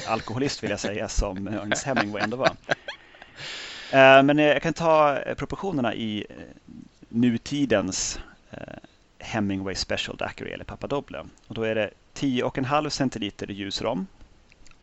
[0.08, 2.50] alkoholist vill jag säga som Ernest Hemingway ändå var.
[4.22, 6.26] Men jag kan ta proportionerna i
[7.08, 8.20] nutidens
[9.18, 11.24] Hemingway Special Daiquiri eller Papadoble.
[11.46, 14.06] Och då är det 10,5 centiliter ljusrom.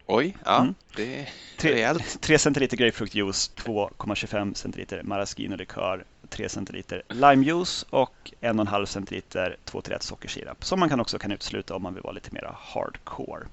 [0.07, 0.75] Oj, ja, mm.
[0.95, 2.17] det är rejält.
[2.21, 10.65] 3 centiliter grapefruktjuice, 2,25 centiliter maraschino-likör, 3 centiliter limejuice och 1,5 centiliter 2 1 sockersirap
[10.65, 13.45] som man kan också kan utesluta om man vill vara lite mer hardcore.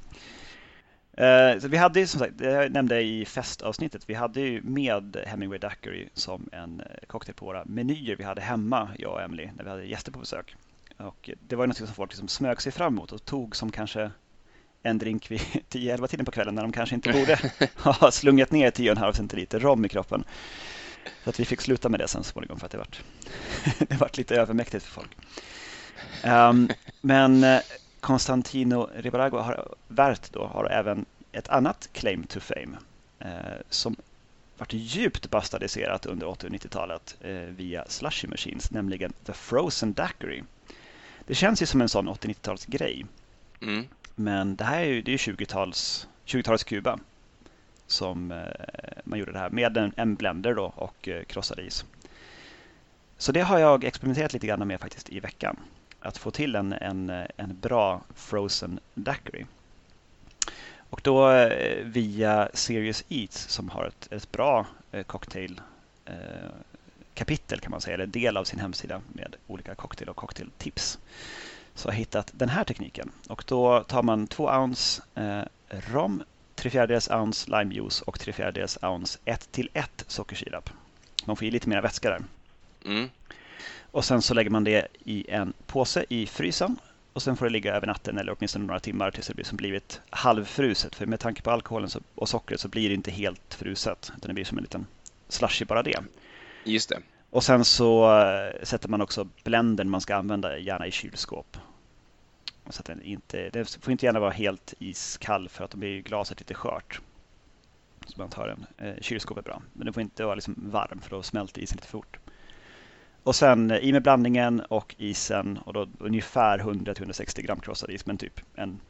[1.13, 4.63] Eh, så vi hade ju som sagt, det jag nämnde i festavsnittet, vi hade ju
[4.63, 9.23] med Hemingway Daiquiri som en eh, cocktail på våra menyer vi hade hemma, jag och
[9.23, 10.57] Emily, när vi hade gäster på besök.
[10.97, 14.11] Och det var något som folk liksom smög sig fram emot och tog som kanske
[14.83, 15.41] en drink vid
[15.71, 17.39] 10-11 tiden på kvällen när de kanske inte borde
[17.77, 20.25] ha slungat ner 10,5 centiliter rom i kroppen.
[21.25, 23.03] Så att vi fick sluta med det sen småningom för att det vart,
[23.89, 25.11] det vart lite övermäktigt för folk.
[26.25, 26.69] Um,
[27.01, 27.61] men eh,
[28.01, 32.77] Constantino Ribarago har, Vert då, har även ett annat claim to fame
[33.19, 33.97] eh, som
[34.59, 40.43] varit djupt bastadiserat under 80 och 90-talet eh, via slushy machines, nämligen The Frozen Daiquiri.
[41.27, 43.07] Det känns ju som en sån 80-90-tals grej.
[43.63, 43.87] Mm.
[44.15, 46.99] Men det här är ju, det är 20-tals 20-talets Kuba
[47.87, 48.39] som eh,
[49.05, 51.85] man gjorde det här med en, en blender då och eh, krossad is.
[53.19, 55.57] Så det har jag experimenterat lite grann med faktiskt i veckan.
[56.01, 59.47] Att få till en, en, en bra frozen daiquiri.
[60.77, 64.67] Och då eh, via Serious Eats som har ett, ett bra
[65.07, 65.61] cocktailkapitel cocktail
[67.15, 70.99] kapitel kan man säga, eller del av sin hemsida med olika cocktail och cocktailtips.
[71.75, 76.23] Så jag har hittat den här tekniken och då tar man två ounce eh, rom,
[76.55, 80.71] tre fjärdedels ounce limejuice och tre fjärdedels ounce 1 till 1 sockersirap.
[81.25, 82.23] Man får i lite mer vätska där.
[82.85, 83.09] Mm.
[83.91, 86.77] Och sen så lägger man det i en påse i frysen
[87.13, 89.57] och sen får det ligga över natten eller åtminstone några timmar tills det blir som
[89.57, 90.95] blivit halvfruset.
[90.95, 94.35] För med tanke på alkoholen och sockret så blir det inte helt fruset utan det
[94.35, 94.87] blir som en liten
[95.29, 96.01] slushy bara det.
[96.65, 96.99] Just det.
[97.33, 101.57] Och sen så eh, sätter man också blendern man ska använda gärna i kylskåp.
[102.71, 106.03] Så att den inte, den får inte gärna vara helt iskall för att då blir
[106.03, 107.01] glaset lite skört.
[108.07, 108.89] Så man tar den.
[108.89, 109.63] eh, kylskåp är bra.
[109.73, 112.19] Men den får inte vara liksom varm för då smälter isen lite fort.
[113.23, 118.07] Och sen eh, i med blandningen och isen och då ungefär 100-160 gram krossad is
[118.07, 118.81] men typ en,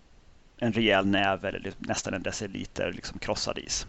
[0.59, 3.87] en rejäl näve eller liksom nästan en deciliter liksom krossad is.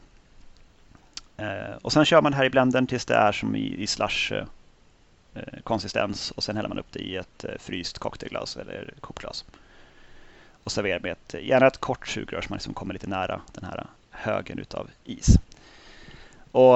[1.37, 3.87] Eh, och sen kör man det här i blendern tills det är som i, i
[3.87, 4.43] slush eh,
[5.33, 9.45] eh, konsistens och sen häller man upp det i ett fryst cocktailglas eller kokglas.
[10.63, 13.63] Och serverar med ett, gärna ett kort sugrör så man liksom kommer lite nära den
[13.63, 15.35] här högen utav is.
[16.51, 16.75] Och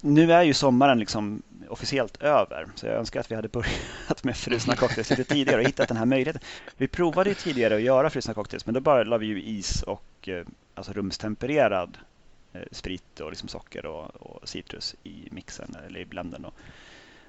[0.00, 4.36] nu är ju sommaren liksom officiellt över så jag önskar att vi hade börjat med
[4.36, 6.42] frusna cocktails lite tidigare och hittat den här möjligheten.
[6.76, 9.82] Vi provade ju tidigare att göra frusna cocktails men då bara la vi ju is
[9.82, 10.28] och
[10.74, 11.98] alltså rumstempererad
[12.72, 16.44] sprit och liksom socker och, och, citrus i mixen eller i blenden.
[16.44, 16.54] Och,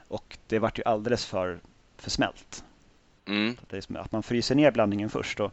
[0.08, 1.60] och det vart ju alldeles för,
[1.98, 2.64] för smält.
[3.26, 3.58] Mm.
[3.70, 5.40] Det är som att man fryser ner blandningen först.
[5.40, 5.52] Och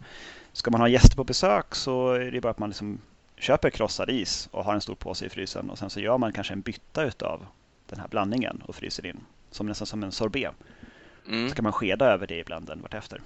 [0.52, 3.00] ska man ha gäster på besök så är det bara att man liksom
[3.36, 6.32] köper krossad is och har en stor påse i frysen och sen så gör man
[6.32, 7.46] kanske en bytta utav
[7.86, 10.54] den här blandningen och fryser in som nästan som en sorbet.
[11.28, 11.48] Mm.
[11.48, 13.22] Så kan man skeda över det i blenden vartefter.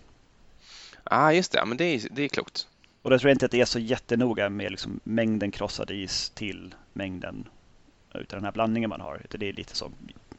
[1.04, 1.64] ah, just det.
[1.66, 2.68] Men det är, det är klokt.
[3.02, 6.30] Och då tror jag inte att det är så jättenoga med liksom mängden krossad is
[6.30, 7.48] till mängden
[8.14, 9.20] utav den här blandningen man har.
[9.24, 9.92] Utan det är lite som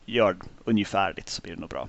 [0.06, 1.88] gör ungefärligt så blir det nog bra.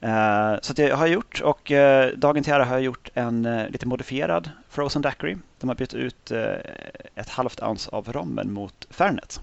[0.00, 3.46] Eh, så det har jag gjort och eh, dagen till ära har jag gjort en
[3.46, 5.36] eh, lite modifierad Frozen Daiquiri.
[5.60, 6.30] De har bytt ut
[7.14, 9.40] ett halvt ounce av rommen mot Fernet.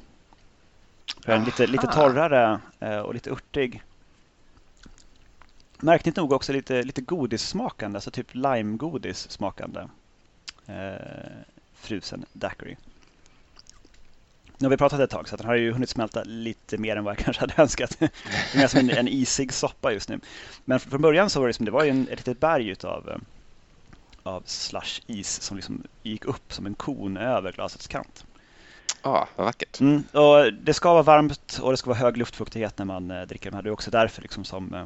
[1.25, 2.59] En lite, lite torrare
[3.03, 3.83] och lite urtig.
[5.85, 9.87] Märkligt nog också lite, lite godissmakande, alltså typ limegodis smakande
[11.73, 12.77] frusen daiquiri.
[14.57, 17.03] Nu har vi pratat ett tag så den har ju hunnit smälta lite mer än
[17.03, 17.95] vad jag kanske hade önskat.
[17.99, 18.05] Det
[18.53, 20.19] är mer som en, en isig soppa just nu.
[20.65, 23.09] Men från början så var det, som, det var ju en, ett litet berg utav
[23.09, 23.17] eh,
[24.23, 28.25] av slush-is som liksom gick upp som en kon över glasets kant.
[29.03, 29.79] Ja, ah, vad vackert.
[29.79, 33.21] Mm, och det ska vara varmt och det ska vara hög luftfuktighet när man eh,
[33.21, 33.63] dricker de här.
[33.63, 34.85] Det är också därför liksom som eh, eh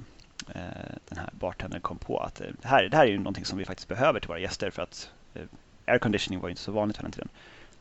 [0.56, 3.46] Eh, den här bartendern kom på att eh, det här, det här är ju någonting
[3.46, 5.42] som vi faktiskt behöver till våra gäster för att eh,
[5.86, 7.30] airconditioning var inte så vanligt hela tiden.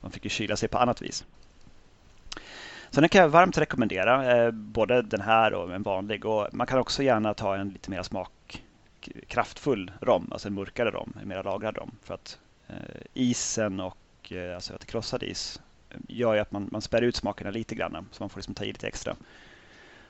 [0.00, 1.24] Man fick ju kyla sig på annat vis.
[2.90, 6.24] Så den kan jag varmt rekommendera, både den här och en vanlig.
[6.24, 11.12] Och man kan också gärna ta en lite mer smakkraftfull rom, alltså en mörkare rom,
[11.22, 11.90] en mer lagrad rom.
[12.02, 12.38] För att
[13.14, 15.60] isen och alltså att krossad is
[16.08, 18.64] gör ju att man, man spär ut smakerna lite grann, så man får liksom ta
[18.64, 19.16] i lite extra.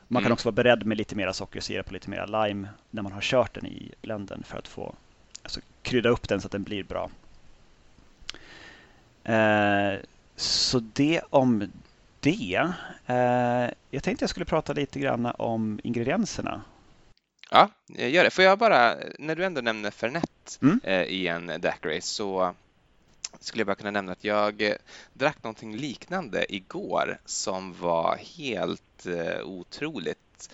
[0.08, 0.32] Man kan mm.
[0.32, 3.54] också vara beredd med lite mer sockersirap och lite mer lime när man har kört
[3.54, 4.94] den i blenden för att få
[5.42, 7.10] alltså, krydda upp den så att den blir bra.
[9.24, 10.00] Eh,
[10.36, 11.72] så det om
[12.20, 12.72] det.
[13.06, 16.62] Eh, jag tänkte jag skulle prata lite grann om ingredienserna.
[17.50, 18.30] Ja, gör det.
[18.30, 20.80] Får jag bara, när du ändå nämner Fernet mm.
[20.84, 22.54] eh, i en daiquiri så
[23.40, 24.74] skulle jag bara kunna nämna att jag eh,
[25.12, 30.50] drack någonting liknande igår som var helt eh, otroligt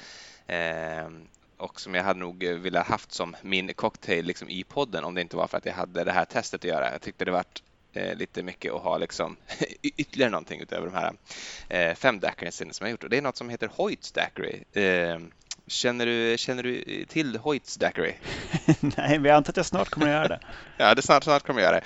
[0.46, 1.08] eh,
[1.56, 5.20] och som jag hade nog velat haft som min cocktail liksom, i podden om det
[5.20, 6.92] inte var för att jag hade det här testet att göra.
[6.92, 7.44] Jag tyckte det var
[7.92, 9.37] eh, lite mycket att ha liksom,
[9.82, 11.12] ytterligare någonting utöver de här
[11.68, 13.04] eh, fem daiquirisarna som jag gjort.
[13.04, 14.64] Och det är något som heter Hoyts daiquiri.
[14.72, 15.18] Eh,
[15.66, 18.14] känner, du, känner du till Hoyts daiquiri?
[18.81, 20.40] Nej, men jag antar att jag snart kommer att göra det.
[20.77, 21.81] ja, det snart, snart kommer jag göra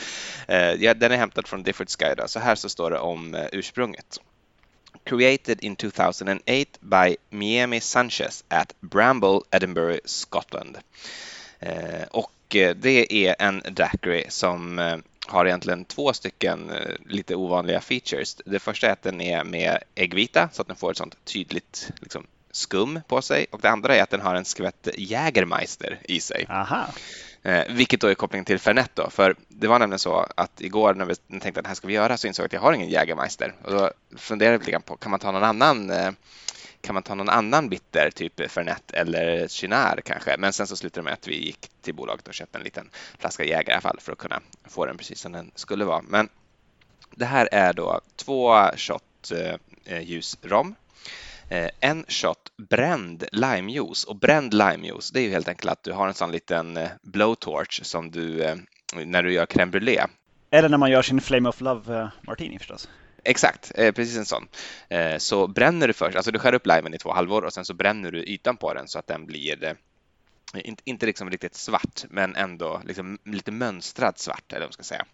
[0.47, 0.55] det.
[0.55, 2.15] Eh, ja, den är hämtad från Difford Sky.
[2.17, 2.29] Då.
[2.29, 4.21] Så här så står det om eh, ursprunget.
[5.05, 10.79] Created in 2008 by Miami Sanchez at Bramble, Edinburgh, Scotland.
[11.59, 12.33] Eh, och
[12.77, 14.79] det är en daiquiri som
[15.27, 16.71] har egentligen två stycken
[17.07, 18.37] lite ovanliga features.
[18.45, 21.91] Det första är att den är med äggvita så att den får ett sånt tydligt
[22.01, 22.27] liksom,
[22.59, 26.47] skum på sig och det andra är att den har en skvätt Jägermeister i sig.
[26.49, 26.87] Aha.
[27.43, 30.95] Eh, vilket då är kopplingen till Fernet då, för det var nämligen så att igår
[30.95, 32.73] när vi tänkte att det här ska vi göra så insåg jag att jag har
[32.73, 36.11] ingen Jägermeister och då funderade jag lite på, kan man ta någon annan eh,
[36.81, 40.37] kan man ta någon annan bitter, typ Fernet eller Cynar kanske?
[40.39, 42.91] Men sen så slutade det med att vi gick till bolaget och köpte en liten
[43.19, 46.03] flaska Jäger i alla fall för att kunna få den precis som den skulle vara.
[46.03, 46.29] Men
[47.17, 49.33] det här är då två shot
[49.85, 50.75] eh, ljusrom, eh,
[51.81, 56.09] en shot bränd limejuice och bränd limejuice det är ju helt enkelt att du har
[56.09, 58.57] en sån liten eh, blowtorch som du eh,
[59.05, 60.07] när du gör crème brûlée.
[60.51, 62.89] Eller när man gör sin Flame of Love eh, Martini förstås.
[63.25, 64.49] Exakt, eh, precis en sån.
[64.89, 67.65] Eh, så bränner du först, alltså du skär upp limen i två halvor och sen
[67.65, 69.75] så bränner du ytan på den så att den blir eh,
[70.55, 74.83] inte, inte liksom riktigt svart, men ändå liksom lite mönstrad svart, eller vad man ska
[74.83, 75.05] säga.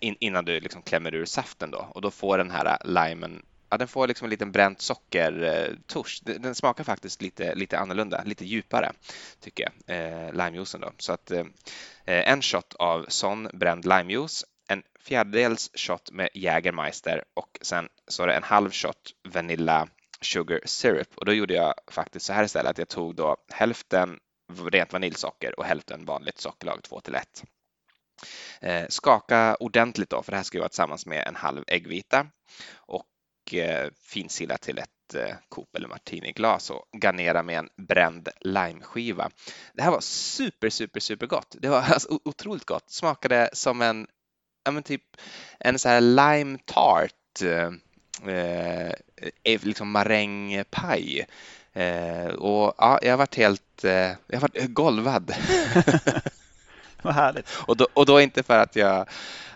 [0.00, 3.78] In, innan du liksom klämmer ur saften då och då får den här limen Ja,
[3.78, 6.20] den får liksom en liten bränt sockertusch.
[6.24, 8.92] Den smakar faktiskt lite, lite annorlunda, lite djupare
[9.40, 10.92] tycker jag, eh, limejuicen då.
[10.98, 11.44] Så att eh,
[12.04, 18.26] en shot av sån bränd limejuice en fjärdedels shot med Jägermeister och sen så är
[18.26, 19.88] det en halv shot Vanilla
[20.20, 24.18] Sugar Syrup och då gjorde jag faktiskt så här istället att jag tog då hälften
[24.72, 27.44] rent vaniljsocker och hälften vanligt sockerlag 2 till 1.
[28.60, 32.26] Eh, skaka ordentligt då, för det här ska ju vara tillsammans med en halv äggvita
[32.76, 33.04] och
[34.02, 39.30] finsila till ett eh, Coop eller Martini-glas och garnera med en bränd limeskiva.
[39.74, 41.56] Det här var super, super, super gott.
[41.58, 42.90] Det var alltså otroligt gott.
[42.90, 44.06] Smakade som en
[44.64, 45.02] ja, typ
[45.60, 47.72] en så här lime tart, eh,
[49.44, 51.26] eh liksom marängpaj.
[51.72, 55.34] Eh, och ja, jag har varit helt, eh, jag varit golvad.
[57.02, 57.48] Vad härligt.
[57.66, 59.08] Och då, och då inte för att jag,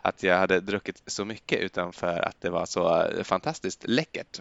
[0.03, 4.40] att jag hade druckit så mycket utan för att det var så eh, fantastiskt läckert.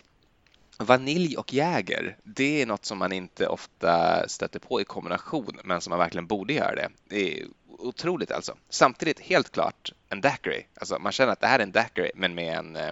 [0.77, 5.81] Vanilj och Jäger, det är något som man inte ofta stöter på i kombination, men
[5.81, 6.89] som man verkligen borde göra det.
[7.07, 8.55] Det är otroligt alltså.
[8.69, 10.65] Samtidigt helt klart en daiquiri.
[10.75, 12.91] Alltså man känner att det här är en daiquiri men med en, eh,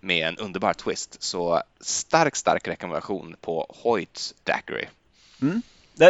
[0.00, 1.22] med en underbar twist.
[1.22, 4.88] Så stark, stark rekommendation på Hoyts daiquiri.
[5.42, 5.62] Mm.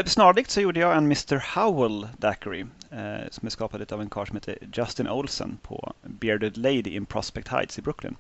[0.07, 4.27] Snarlikt så gjorde jag en Mr Howell daiquiri eh, som är skapad av en karl
[4.27, 8.17] som heter Justin Olsen på Bearded Lady in Prospect Heights i Brooklyn.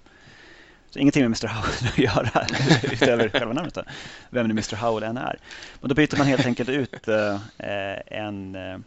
[0.91, 2.47] Så ingenting med Mr Howell att göra
[2.93, 3.75] utöver själva namnet.
[3.75, 3.83] Då.
[4.31, 5.39] Vem nu Mr Howell än är.
[5.81, 7.39] Och då byter man helt enkelt ut eh,
[8.07, 8.79] en, eh,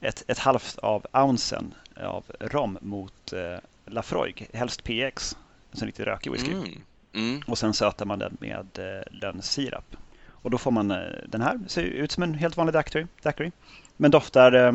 [0.00, 5.36] ett, ett halvt av ounsen av rom mot eh, Lafroig, helst PX,
[5.80, 6.52] en riktigt rökig whisky.
[6.52, 6.82] Mm.
[7.14, 7.42] Mm.
[7.46, 9.96] Och sen sötar man den med eh, lönnsirap.
[10.28, 10.98] Och då får man eh,
[11.28, 13.52] den här, ser ut som en helt vanlig daiquiri, daiquiri
[13.96, 14.72] men doftar eh,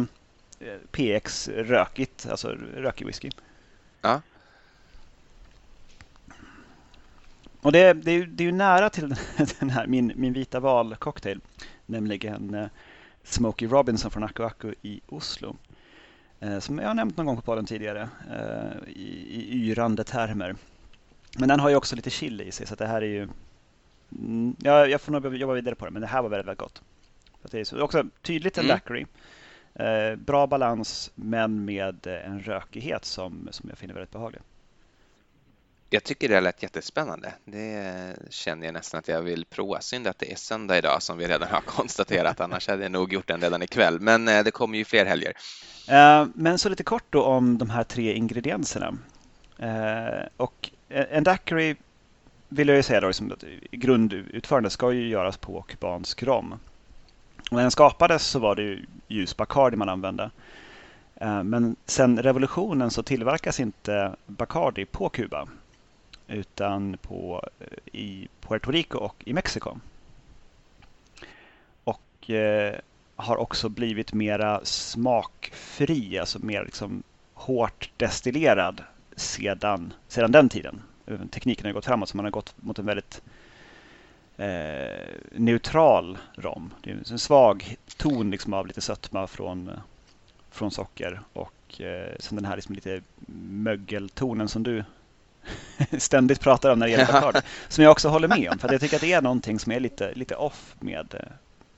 [0.92, 3.30] PX rökigt, alltså rökig whisky.
[4.02, 4.22] Ja.
[7.62, 9.16] Och det, det, är, det är ju nära till
[9.60, 11.40] den här, min, min vita val cocktail,
[11.86, 12.68] nämligen eh,
[13.24, 15.56] Smokey Robinson från Aku Aku i Oslo.
[16.40, 20.56] Eh, som jag har nämnt någon gång på podden tidigare eh, i, i yrande termer.
[21.38, 23.28] Men den har ju också lite chili i sig så det här är ju
[24.12, 26.60] mm, ja, jag får nog jobba vidare på det men det här var väldigt, väldigt
[26.60, 26.82] gott.
[27.52, 28.78] Det är så, också tydligt en mm.
[28.78, 29.06] daiquiri.
[29.74, 34.42] Eh, bra balans men med en rökighet som, som jag finner väldigt behaglig.
[35.94, 37.34] Jag tycker det lät jättespännande.
[37.46, 39.82] Det känner jag nästan att jag vill prova.
[39.82, 42.40] Synd att det är söndag idag som vi redan har konstaterat.
[42.40, 44.00] Annars hade jag nog gjort den redan ikväll.
[44.00, 45.34] Men eh, det kommer ju fler helger.
[45.88, 48.98] Eh, men så lite kort då om de här tre ingredienserna.
[49.58, 51.76] Eh, och en daiquiri
[52.50, 56.60] vill jag ju säga då, liksom att grundutförandet ska ju göras på kubansk rom.
[57.54, 60.32] När den skapades så var det ju ljus Bacardi man använde.
[61.16, 65.48] Eh, men sen revolutionen så tillverkas inte Bacardi på Kuba
[66.28, 69.78] utan på, eh, i Puerto Rico och i Mexiko.
[71.84, 72.76] Och eh,
[73.16, 78.84] har också blivit mera smakfri, alltså mer liksom hårt destillerad
[79.16, 80.82] sedan, sedan den tiden.
[81.32, 83.22] Tekniken har gått framåt så man har gått mot en väldigt
[84.38, 86.74] eh, neutral rom.
[86.84, 89.72] Det är en svag ton liksom av lite sötma från,
[90.52, 93.02] från socker och eh, sen den här liksom lite
[93.50, 94.84] mögeltonen som du
[95.98, 97.40] ständigt pratar om när det gäller Bacardi.
[97.68, 98.60] som jag också håller med om.
[98.60, 101.16] För jag tycker att det är någonting som är lite, lite off med,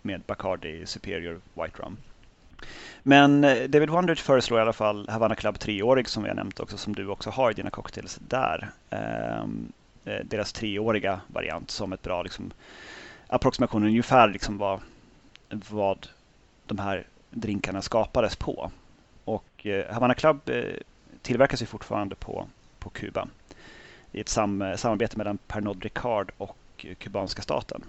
[0.02, 1.98] med Bacardi Superior White Rum.
[3.04, 6.60] Men eh, David Wondrich föreslår i alla fall Havana Club treårig som vi har nämnt
[6.60, 8.70] också, som du också har i dina cocktails där.
[8.90, 9.46] Eh,
[10.06, 12.52] Eh, deras treåriga variant som ett bra liksom,
[13.28, 14.80] approximation, ungefär liksom vad,
[15.70, 16.08] vad
[16.66, 18.72] de här drinkarna skapades på.
[19.26, 20.64] Och eh, Havana Club eh,
[21.22, 22.48] tillverkas ju fortfarande på,
[22.80, 23.28] på Kuba
[24.12, 27.84] i ett sam eh, samarbete mellan Pernod Ricard och kubanska staten.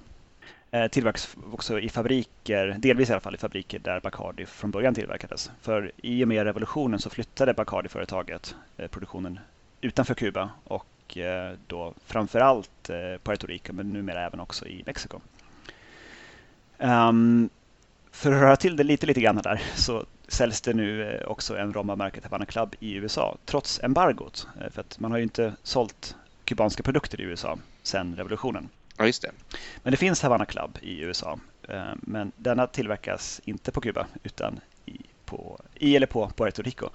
[0.70, 4.94] Eh, tillverkas också i fabriker, delvis i alla fall i fabriker där Bacardi från början
[4.94, 5.50] tillverkades.
[5.60, 9.40] För i och med revolutionen så flyttade Bacardi-företaget eh, produktionen
[9.80, 15.20] utanför Kuba och eh, då framförallt eh, Puerto Rico men numera även också i Mexiko.
[16.78, 17.50] Um,
[18.10, 21.56] för att röra till det lite, lite grann där så säljs det nu eh, också
[21.56, 24.46] en rom av märket Havana Club i USA trots embargot.
[24.70, 28.68] För att man har ju inte sålt kubanska produkter i USA sedan revolutionen.
[28.96, 29.30] Ja, just det.
[29.82, 31.38] Men det finns Havana Club i USA.
[31.96, 36.88] Men denna tillverkas inte på Kuba utan i, på, i eller på Puerto Rico.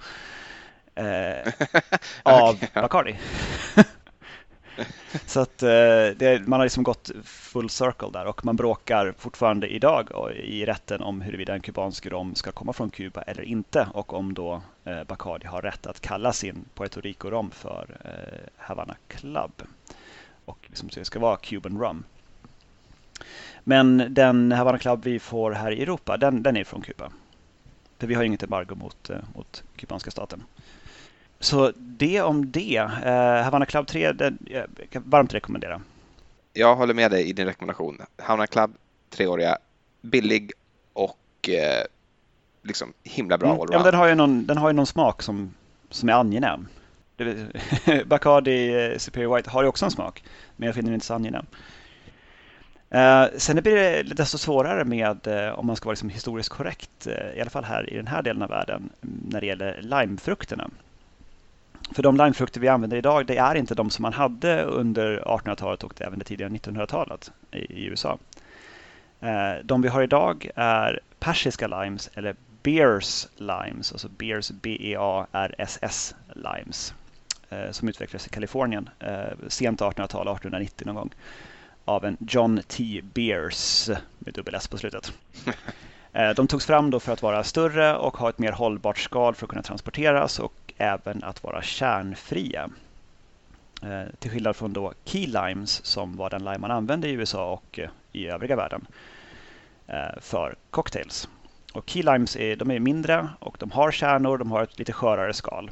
[0.94, 1.52] Eh,
[2.22, 3.16] av Bacardi.
[5.26, 5.68] Så att eh,
[6.16, 11.02] det, man har liksom gått full circle där och man bråkar fortfarande idag i rätten
[11.02, 15.04] om huruvida en kubansk rom ska komma från Kuba eller inte och om då eh,
[15.04, 19.62] Bacardi har rätt att kalla sin Puerto Rico-rom för eh, Havana Club.
[20.44, 22.04] Och liksom, det ska vara Cuban rum.
[23.64, 27.10] Men den Havana Club vi får här i Europa, den, den är från Kuba.
[27.98, 30.42] För vi har inget embargo mot, mot kubanska staten.
[31.40, 32.76] Så det om det.
[33.04, 35.80] Eh, Havana Club 3 det, jag kan varmt rekommendera.
[36.52, 37.98] Jag håller med dig i din rekommendation.
[38.18, 38.74] Havana Club,
[39.10, 39.58] treåriga,
[40.00, 40.52] billig
[40.92, 41.84] och eh,
[42.62, 43.66] liksom himla bra mm.
[43.70, 45.54] Ja, den, har ju någon, den har ju någon smak som,
[45.90, 46.68] som är angenäm.
[48.06, 50.24] Bacardi eh, Superior White har ju också en smak,
[50.56, 51.46] men jag finner den inte så angenäm.
[52.94, 57.06] Uh, sen blir det desto svårare med, uh, om man ska vara liksom historiskt korrekt,
[57.06, 60.70] uh, i alla fall här i den här delen av världen, när det gäller limefrukterna.
[61.94, 65.84] För de limefrukter vi använder idag, det är inte de som man hade under 1800-talet
[65.84, 68.18] och även det tidigare 1900-talet i, USA.
[69.20, 76.94] Eh, de vi har idag är persiska limes eller Beers limes, alltså Beers B-E-A-R-S-S limes
[77.48, 81.10] eh, som utvecklades i Kalifornien eh, sent 1800-tal, 1890 någon gång
[81.84, 83.00] av en John T.
[83.14, 85.12] Beers med dubbel S på slutet.
[86.36, 89.46] De togs fram då för att vara större och ha ett mer hållbart skal för
[89.46, 92.70] att kunna transporteras och även att vara kärnfria.
[93.82, 97.52] Eh, till skillnad från då key limes som var den lime man använde i USA
[97.52, 98.86] och eh, i övriga världen
[99.86, 101.28] eh, för cocktails.
[101.72, 104.92] Och key limes är, de är mindre och de har kärnor, de har ett lite
[104.92, 105.70] skörare skal.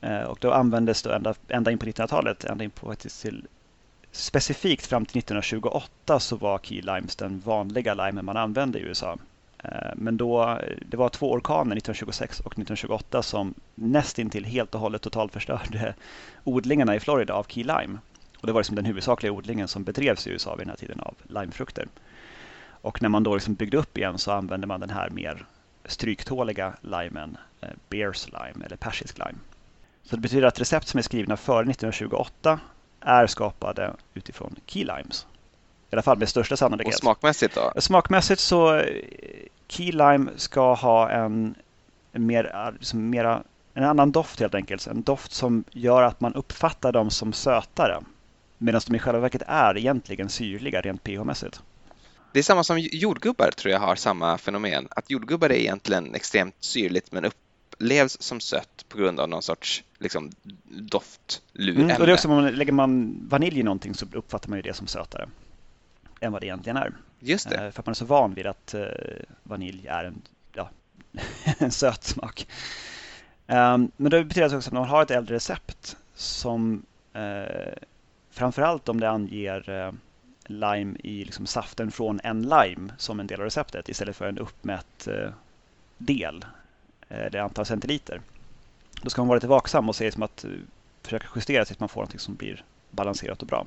[0.00, 3.46] Eh, och då användes det ända, ända in på 1900-talet, ända in på till
[4.12, 9.18] specifikt fram till 1928 så var key limes den vanliga limen man använde i USA.
[9.72, 15.02] Eh, men då, det var två orkaner 1926 och 1928 som nästintill helt och hållet
[15.02, 15.94] totalförstörde
[16.44, 17.98] odlingarna i Florida av key lime.
[18.40, 21.00] Och det var liksom den huvudsakliga odlingen som bedrevs i USA vid den här tiden
[21.00, 21.88] av limefrukter.
[22.68, 25.46] Och när man då liksom byggde upp igen så använde man den här mer
[25.84, 29.38] stryktåliga limen, eh, Bears lime eller persisk lime.
[30.02, 32.60] Så det betyder att recept som är skrivna före 1928
[33.00, 35.26] är skapade utifrån key limes.
[35.90, 36.94] I alla fall med största sannolikhet.
[36.94, 37.80] Och smakmässigt då?
[37.80, 38.82] Smakmässigt så
[39.68, 41.54] eh, Key Lime ska ha en,
[42.12, 43.42] en, mer, liksom mera,
[43.74, 44.86] en annan doft helt enkelt.
[44.86, 48.00] En doft som gör att man uppfattar dem som sötare.
[48.58, 51.60] Medan de i själva verket är egentligen syrliga rent pH-mässigt.
[52.32, 54.88] Det är samma som jordgubbar tror jag har samma fenomen.
[54.90, 59.84] Att jordgubbar är egentligen extremt syrligt men upplevs som sött på grund av någon sorts
[59.98, 60.30] liksom,
[60.64, 61.76] doftlur.
[61.80, 64.62] Mm, och det är också, man, lägger man vanilj i någonting så uppfattar man ju
[64.62, 65.28] det som sötare
[66.20, 66.92] än vad det egentligen är.
[67.26, 67.56] Just det.
[67.56, 68.86] Eh, för att man är så van vid att eh,
[69.42, 70.22] vanilj är en,
[70.52, 70.70] ja,
[71.58, 72.46] en söt smak.
[73.46, 77.72] Ehm, men det betyder alltså också att man har ett äldre recept som eh,
[78.30, 79.92] framförallt om det anger
[80.46, 84.38] lime i liksom saften från en lime som en del av receptet istället för en
[84.38, 85.08] uppmätt
[85.98, 86.44] del,
[87.08, 88.20] eller antal centiliter.
[89.02, 90.44] Då ska man vara lite vaksam och se som att
[91.02, 93.66] försöka justera så att man får något som blir balanserat och bra.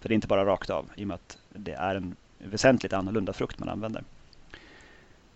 [0.00, 2.92] För det är inte bara rakt av i och med att det är en väsentligt
[2.92, 4.04] annorlunda frukt man använder.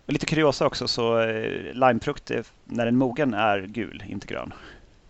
[0.05, 2.31] Och lite kuriosa också, så eh, limefrukt
[2.65, 4.53] när den mogen är gul, inte grön.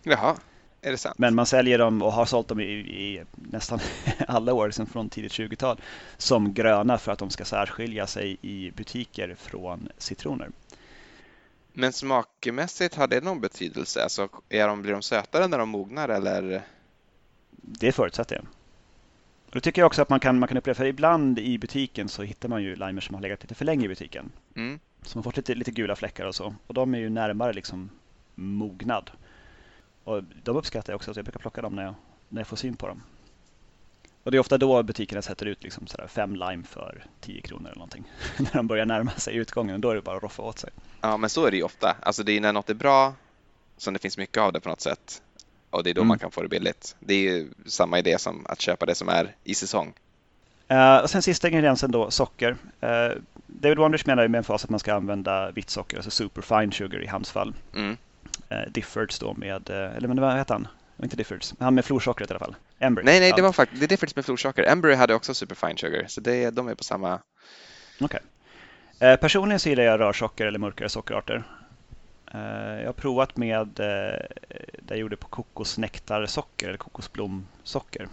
[0.02, 0.36] Jaha,
[0.82, 1.18] är det sant?
[1.18, 3.78] Men man säljer dem och har sålt dem i, i nästan
[4.28, 5.80] alla år sedan från tidigt 20-tal
[6.16, 10.50] som gröna för att de ska särskilja sig i butiker från citroner.
[11.72, 14.02] Men smakmässigt har det någon betydelse?
[14.02, 16.62] Alltså, är de, blir de sötare när de mognar eller?
[17.62, 18.44] Det förutsätter jag.
[19.50, 22.08] Och det tycker jag också att man kan, man kan uppleva, för ibland i butiken
[22.08, 24.32] så hittar man ju limer som har legat lite för länge i butiken.
[24.56, 24.78] Mm.
[25.02, 26.54] Som har fått lite, lite gula fläckar och så.
[26.66, 27.90] Och de är ju närmare liksom
[28.34, 29.10] mognad.
[30.04, 31.94] Och de uppskattar jag också, så jag brukar plocka dem när jag,
[32.28, 33.02] när jag får syn på dem.
[34.22, 37.66] Och det är ofta då butikerna sätter ut liksom sådär fem lime för 10 kronor
[37.66, 38.04] eller någonting.
[38.38, 40.70] när de börjar närma sig utgången, då är det bara att roffa åt sig.
[41.00, 41.96] Ja, men så är det ju ofta.
[42.02, 43.14] Alltså det är när något är bra
[43.76, 45.22] som det finns mycket av det på något sätt
[45.70, 46.08] och det är då mm.
[46.08, 46.96] man kan få det billigt.
[47.00, 49.94] Det är ju samma idé som att köpa det som är i säsong.
[50.72, 52.50] Uh, och sen sista ingrediensen då, socker.
[52.82, 56.10] Uh, David Wonders menar ju med en fas att man ska använda vitt socker, alltså
[56.10, 57.54] superfine sugar i hans fall.
[57.74, 57.96] Mm.
[58.52, 60.68] Uh, Diffords då med, eller men vad heter han?
[61.02, 62.56] Inte Diffords, han med florsockret i alla fall.
[62.78, 63.04] Embry.
[63.04, 64.62] Nej, nej, det var faktiskt det är Diffords med florsocker.
[64.62, 67.20] Embry hade också superfine sugar, så det, de är på samma.
[68.00, 68.20] Okej.
[68.98, 69.16] Okay.
[69.16, 71.44] Personligen så gillar jag rörsocker eller mörkare sockerarter.
[72.34, 73.80] Eh, jag har provat med
[74.90, 78.08] eh, det jag gjorde på kokosnektarsocker eller kokosblomsocker.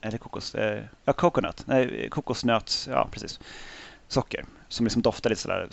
[0.00, 0.54] Eller kokos...
[0.54, 1.62] Eh, ja, coconut.
[1.66, 2.88] Nej, kokosnöts...
[2.88, 3.40] Ja, precis.
[4.08, 5.68] Socker som liksom doftar lite sådär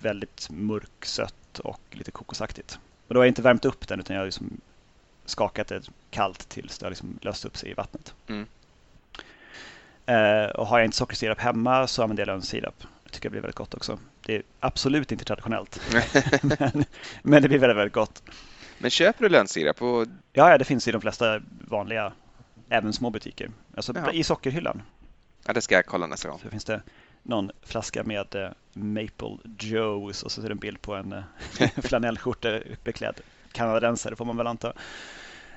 [0.00, 2.78] väldigt mörksött och lite kokosaktigt.
[3.08, 4.60] Och då har jag inte värmt upp den utan jag har liksom
[5.24, 8.14] skakat det kallt tills det har liksom löst upp sig i vattnet.
[8.26, 8.46] Mm.
[10.54, 12.84] och har jag inte sockersirap hemma så använder jag lönnsirap
[13.14, 13.98] tycker jag blir väldigt gott också.
[14.26, 15.80] Det är absolut inte traditionellt,
[16.42, 16.84] men,
[17.22, 18.22] men, det blir väldigt, väldigt gott.
[18.84, 19.82] Men köper du lönnsirap?
[19.82, 20.06] Och...
[20.32, 22.12] Ja, ja, det finns i de flesta vanliga,
[22.68, 23.50] även små butiker.
[23.76, 24.12] Alltså Jaha.
[24.12, 24.82] i sockerhyllan.
[25.46, 26.38] Ja, det ska jag kolla nästa gång.
[26.42, 26.82] Så finns det
[27.22, 31.22] någon flaska med uh, Maple Joes och så är det en bild på en uh,
[31.82, 33.20] flanellskjorta beklädd
[33.52, 34.72] kanadensare får man väl anta.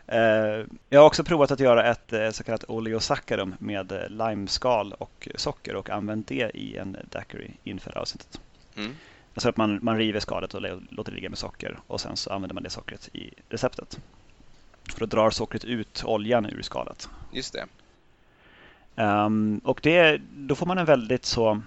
[0.07, 4.93] Eh, jag har också provat att göra ett eh, så kallat oleosaccharum med eh, limeskal
[4.93, 8.41] och socker och använt det i en daiquiri inför avsnittet.
[8.75, 8.95] Mm.
[9.38, 12.33] Alltså att man, man river skalet och låter det ligga med socker och sen så
[12.33, 13.99] använder man det sockret i receptet.
[14.93, 17.09] För då drar sockret ut oljan ur skalet.
[17.31, 17.65] Just det.
[19.03, 21.61] Um, och det, då får man en väldigt så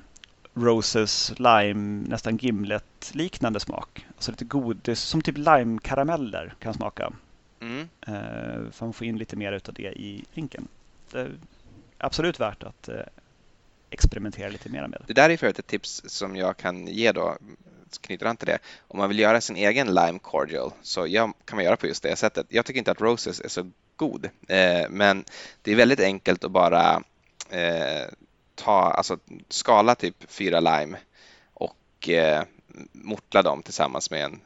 [0.54, 4.06] Roses lime, nästan Gimlet-liknande smak.
[4.16, 7.12] Alltså lite god, som typ lime-karameller kan smaka.
[7.60, 7.88] Mm.
[8.00, 10.68] Eh, för man får in lite mer av det i drinken.
[11.10, 11.30] Det är
[11.98, 13.02] absolut värt att eh,
[13.90, 15.02] experimentera lite mer med.
[15.06, 17.36] Det där är för ett tips som jag kan ge då,
[18.00, 18.58] knyter an till det.
[18.88, 21.02] Om man vill göra sin egen lime cordial så
[21.44, 22.46] kan man göra på just det sättet.
[22.48, 25.24] Jag tycker inte att Roses är så god, eh, men
[25.62, 27.02] det är väldigt enkelt att bara
[27.50, 28.08] eh,
[28.54, 29.18] ta, alltså
[29.48, 30.98] skala typ fyra lime
[31.54, 32.44] och eh,
[32.92, 34.40] mortla dem tillsammans med en,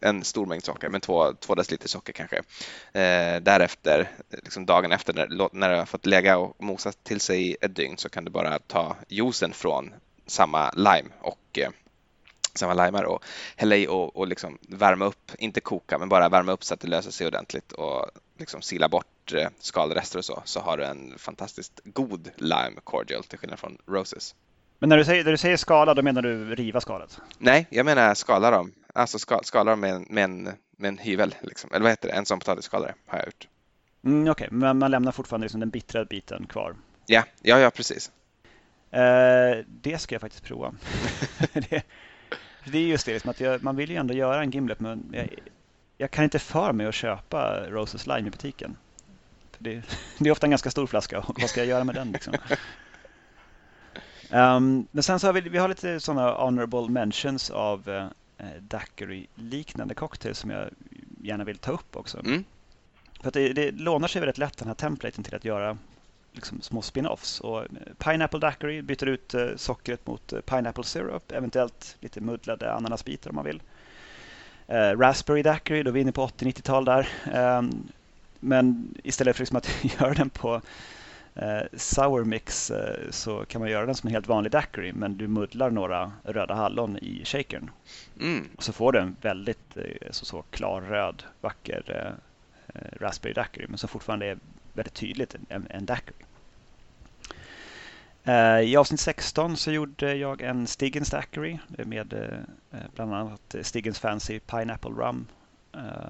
[0.00, 2.36] en stor mängd socker, men två, två deciliter socker kanske.
[2.92, 7.56] Eh, därefter, liksom dagen efter när, när det har fått lägga och mosa till sig
[7.60, 9.94] ett dygn så kan du bara ta juicen från
[10.26, 11.70] samma lime och eh,
[12.54, 13.24] samma limer och
[13.56, 16.80] hälla i och, och liksom värma upp, inte koka, men bara värma upp så att
[16.80, 20.84] det löser sig ordentligt och liksom sila bort eh, skalrester och så, så har du
[20.84, 24.34] en fantastiskt god lime cordial till skillnad från roses.
[24.78, 27.20] Men när du säger, när du säger skala, då menar du riva skalet?
[27.38, 28.72] Nej, jag menar skala dem.
[28.94, 30.42] Alltså ska, skala dem med en, med en,
[30.76, 31.70] med en hyvel, liksom.
[31.72, 32.14] eller vad heter det?
[32.14, 33.48] En sån potatisskalare har jag gjort.
[34.04, 34.48] Mm, Okej, okay.
[34.50, 36.74] men man lämnar fortfarande liksom den bittra biten kvar?
[37.06, 38.10] Ja, ja, ja precis.
[38.90, 40.74] Eh, det ska jag faktiskt prova.
[41.52, 41.82] det,
[42.64, 45.10] det är just det, liksom att jag, man vill ju ändå göra en gimlet men
[45.12, 45.28] jag,
[45.96, 48.76] jag, kan inte för mig att köpa Roses Lime i butiken.
[49.58, 49.82] Det,
[50.18, 52.12] det, är ofta en ganska stor flaska och vad ska jag göra med den?
[52.12, 52.34] Liksom?
[54.32, 58.06] Um, men sen så har vi, vi har lite sådana honorable mentions av uh,
[58.60, 60.68] daiquiri-liknande cocktails som jag
[61.22, 62.18] gärna vill ta upp också.
[62.18, 62.44] Mm.
[63.20, 65.78] För att det, det lånar sig väldigt lätt den här templaten till att göra
[66.32, 67.40] liksom små spin-offs.
[67.40, 67.68] Och eh,
[67.98, 73.36] Pineapple Daiquiri byter ut uh, sockret mot uh, Pineapple Syrup, eventuellt lite muddlade ananasbitar om
[73.36, 73.62] man vill.
[74.68, 77.08] Uh, Raspberry Daiquiri, då är vi inne på 80-90-tal där.
[77.34, 77.88] Um,
[78.40, 80.60] men istället för liksom att göra den på
[81.72, 85.28] sour mix eh, så kan man göra den som en helt vanlig daiquiri men du
[85.28, 87.70] muddlar några röda hallon i shakern.
[88.20, 88.48] Mm.
[88.56, 92.12] Och så får du en väldigt eh, så, så klar röd vacker eh,
[92.74, 94.38] eh, raspberry daiquiri men som fortfarande är
[94.72, 96.24] väldigt tydligt en, en daiquiri.
[98.24, 102.36] Eh, I avsnitt 16 så gjorde jag en Stiggins Daiquiri med
[102.94, 105.26] bland annat Stiggins Fancy Pineapple Rum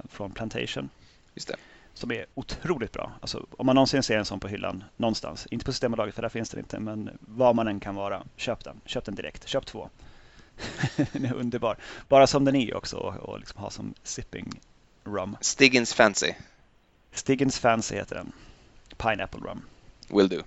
[0.09, 0.89] från Plantation.
[1.35, 1.57] Just det
[1.99, 3.13] som är otroligt bra.
[3.21, 6.29] Alltså, om man någonsin ser en sån på hyllan någonstans, inte på Systembolaget för där
[6.29, 8.81] finns den inte, men var man än kan vara, köp den.
[8.85, 9.89] Köp den direkt, köp två.
[11.13, 11.77] den är underbar.
[12.09, 14.61] Bara som den är också och, och liksom ha som sipping
[15.05, 15.37] rum.
[15.41, 16.33] Stiggins Fancy.
[17.13, 18.33] Stiggins Fancy heter den.
[18.97, 19.63] Pineapple rum.
[20.09, 20.43] Will do.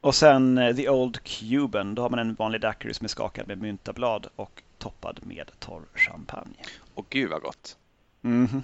[0.00, 1.94] Och sen uh, The Old Cuban.
[1.94, 5.82] Då har man en vanlig daiquiri som är skakad med myntablad och toppad med torr
[5.94, 6.56] champagne.
[6.94, 7.76] Och gud vad gott.
[8.22, 8.62] Mm -hmm.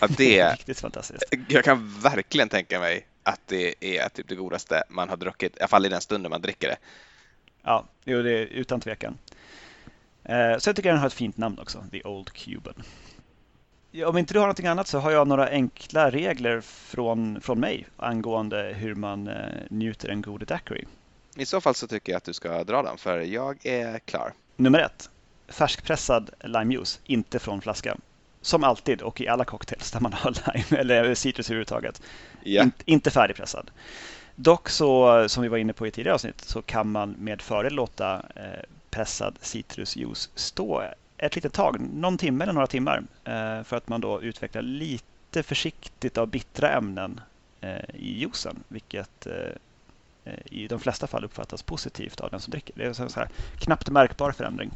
[0.00, 1.24] Ja, det är riktigt fantastiskt.
[1.48, 5.60] Jag kan verkligen tänka mig att det är typ det godaste man har druckit, i
[5.60, 6.76] alla fall i den stunden man dricker det.
[7.62, 9.18] Ja, jo, det är utan tvekan.
[10.24, 12.82] Eh, så jag tycker den har ett fint namn också, The Old Cuban.
[14.06, 17.86] Om inte du har någonting annat så har jag några enkla regler från, från mig
[17.96, 19.34] angående hur man eh,
[19.70, 20.84] njuter en god daiquiri.
[21.36, 24.32] I så fall så tycker jag att du ska dra den, för jag är klar.
[24.56, 25.10] Nummer ett.
[25.48, 27.96] Färskpressad limejuice, inte från flaska
[28.44, 32.02] som alltid och i alla cocktails där man har lime eller citrus överhuvudtaget.
[32.44, 32.66] Yeah.
[32.66, 33.70] In, inte färdigpressad.
[34.34, 37.74] Dock så, som vi var inne på i tidigare avsnitt, så kan man med fördel
[37.74, 40.84] låta eh, pressad citrusjuice stå
[41.18, 45.42] ett litet tag, någon timme eller några timmar, eh, för att man då utvecklar lite
[45.42, 47.20] försiktigt av bittra ämnen
[47.60, 49.32] eh, i juicen, vilket eh,
[50.24, 52.74] eh, i de flesta fall uppfattas positivt av den som dricker.
[52.76, 53.28] Det är en
[53.58, 54.70] knappt märkbar förändring.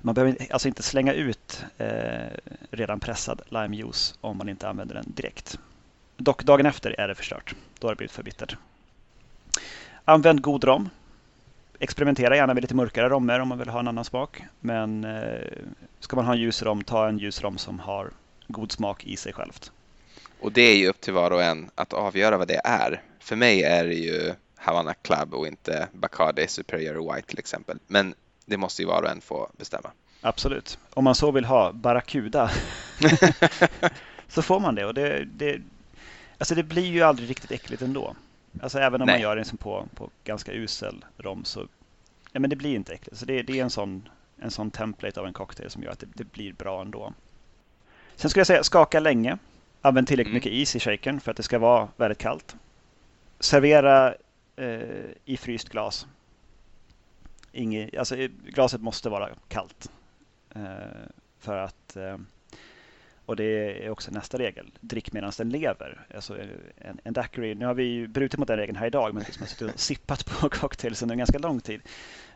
[0.00, 1.88] Man behöver alltså inte slänga ut eh,
[2.70, 5.58] redan pressad limejuice om man inte använder den direkt.
[6.16, 7.54] Dock dagen efter är det förstört.
[7.78, 8.56] Då har det blivit för bittert.
[10.04, 10.90] Använd god rom.
[11.78, 14.42] Experimentera gärna med lite mörkare romer om man vill ha en annan smak.
[14.60, 15.52] Men eh,
[16.00, 18.10] ska man ha en ljus rom, ta en ljus rom som har
[18.48, 19.72] god smak i sig självt.
[20.40, 23.02] Och det är ju upp till var och en att avgöra vad det är.
[23.20, 27.78] För mig är det ju Havana Club och inte Bacardi Superior White till exempel.
[27.86, 28.14] Men
[28.46, 29.90] det måste ju var och en få bestämma.
[30.20, 30.78] Absolut.
[30.94, 32.50] Om man så vill ha Barracuda
[34.28, 34.84] så får man det.
[34.86, 35.60] Och det, det,
[36.38, 38.16] alltså det blir ju aldrig riktigt äckligt ändå.
[38.62, 39.14] Alltså även om Nej.
[39.14, 41.66] man gör det liksom på, på ganska usel rom så
[42.32, 43.18] ja, men det blir inte äckligt.
[43.18, 45.98] Så det, det är en sån, en sån template av en cocktail som gör att
[45.98, 47.12] det, det blir bra ändå.
[48.16, 49.38] Sen skulle jag säga skaka länge.
[49.82, 50.36] Använd tillräckligt mm.
[50.36, 52.56] mycket is i shaken för att det ska vara väldigt kallt.
[53.40, 54.14] Servera
[54.56, 54.80] eh,
[55.24, 56.06] i fryst glas
[57.56, 59.90] inget, alltså, eh, glaset måste vara kallt.
[60.54, 60.62] Eh,
[61.38, 62.16] för att, eh,
[63.26, 66.06] och det är också nästa regel, drick medan den lever.
[66.14, 69.22] Alltså eh, en, en daiquiri, nu har vi brutit mot den regeln här idag, men
[69.22, 71.80] liksom har suttit och sippat på cocktails under ganska lång tid.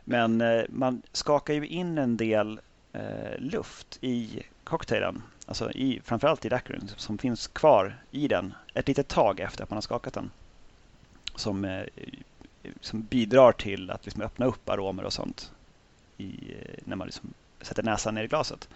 [0.03, 2.59] Men eh, man skakar ju in en del
[2.93, 8.87] eh, luft i cocktailen, alltså i, framförallt i daiquirin, som finns kvar i den ett
[8.87, 10.31] litet tag efter att man har skakat den.
[11.35, 11.83] Som
[12.81, 15.51] som bidrar till att liksom öppna upp aromer och sånt
[16.17, 16.55] i,
[16.85, 18.69] när man liksom sätter näsan ner i glaset.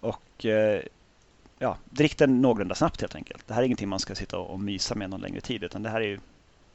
[0.00, 0.82] Och eh,
[1.58, 3.46] ja, drick den någorlunda snabbt helt enkelt.
[3.46, 5.90] Det här är ingenting man ska sitta och mysa med någon längre tid utan det
[5.90, 6.20] här är ju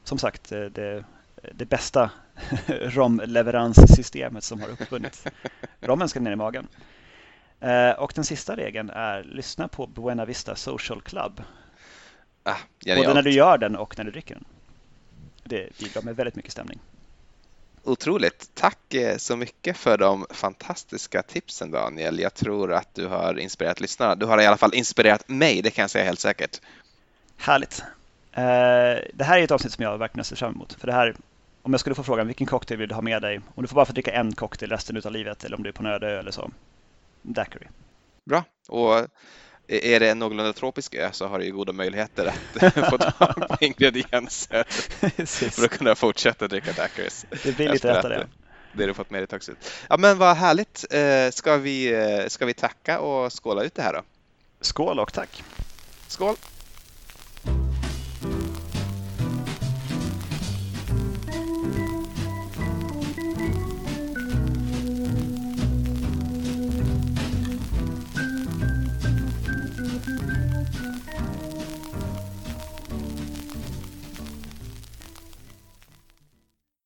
[0.04, 1.04] som sagt eh, det,
[1.52, 2.10] det bästa
[2.68, 5.24] romleveranssystemet som har uppfunnits.
[5.80, 6.68] Rommen ska ner i magen.
[7.60, 11.42] Eh, och den sista regeln är lyssna på Buena Vista Social Club.
[12.42, 12.56] Ah,
[12.96, 14.44] Både när du gör den och när du dricker den
[15.48, 16.80] det bidrar med väldigt mycket stämning.
[17.86, 18.50] Otroligt.
[18.54, 22.18] Tack eh, så mycket för de fantastiska tipsen Daniel.
[22.18, 24.14] Jag tror att du har inspirerat lyssnarna.
[24.14, 26.60] Du har i alla fall inspirerat mig, det kan jag säga helt säkert.
[27.36, 27.82] Härligt.
[28.32, 28.42] Eh,
[29.14, 30.72] det här är ett avsnitt som jag verkligen ser fram emot.
[30.72, 31.16] För det här,
[31.62, 33.40] om jag skulle få frågan vilken cocktail vill du ha med dig?
[33.54, 35.72] Om du får bara få dricka en cocktail resten av livet eller om du är
[35.72, 36.50] på en öde ö eller så.
[37.22, 37.66] Daiquiri.
[38.24, 38.44] Bra.
[38.68, 39.06] Och
[39.68, 43.48] är det en någorlunda tropisk ö så har du ju goda möjligheter att få tag
[43.48, 44.64] på ingredienser
[45.50, 47.26] för att kunna fortsätta dricka daiquiris.
[47.42, 48.26] Det blir lite äta det.
[48.72, 49.72] Det du fått med dig toxigt.
[49.88, 50.84] Ja men vad härligt.
[50.90, 54.02] Eh, ska vi, eh, ska vi tacka och skåla ut det här då?
[54.60, 55.42] Skål och tack.
[56.08, 56.36] Skål!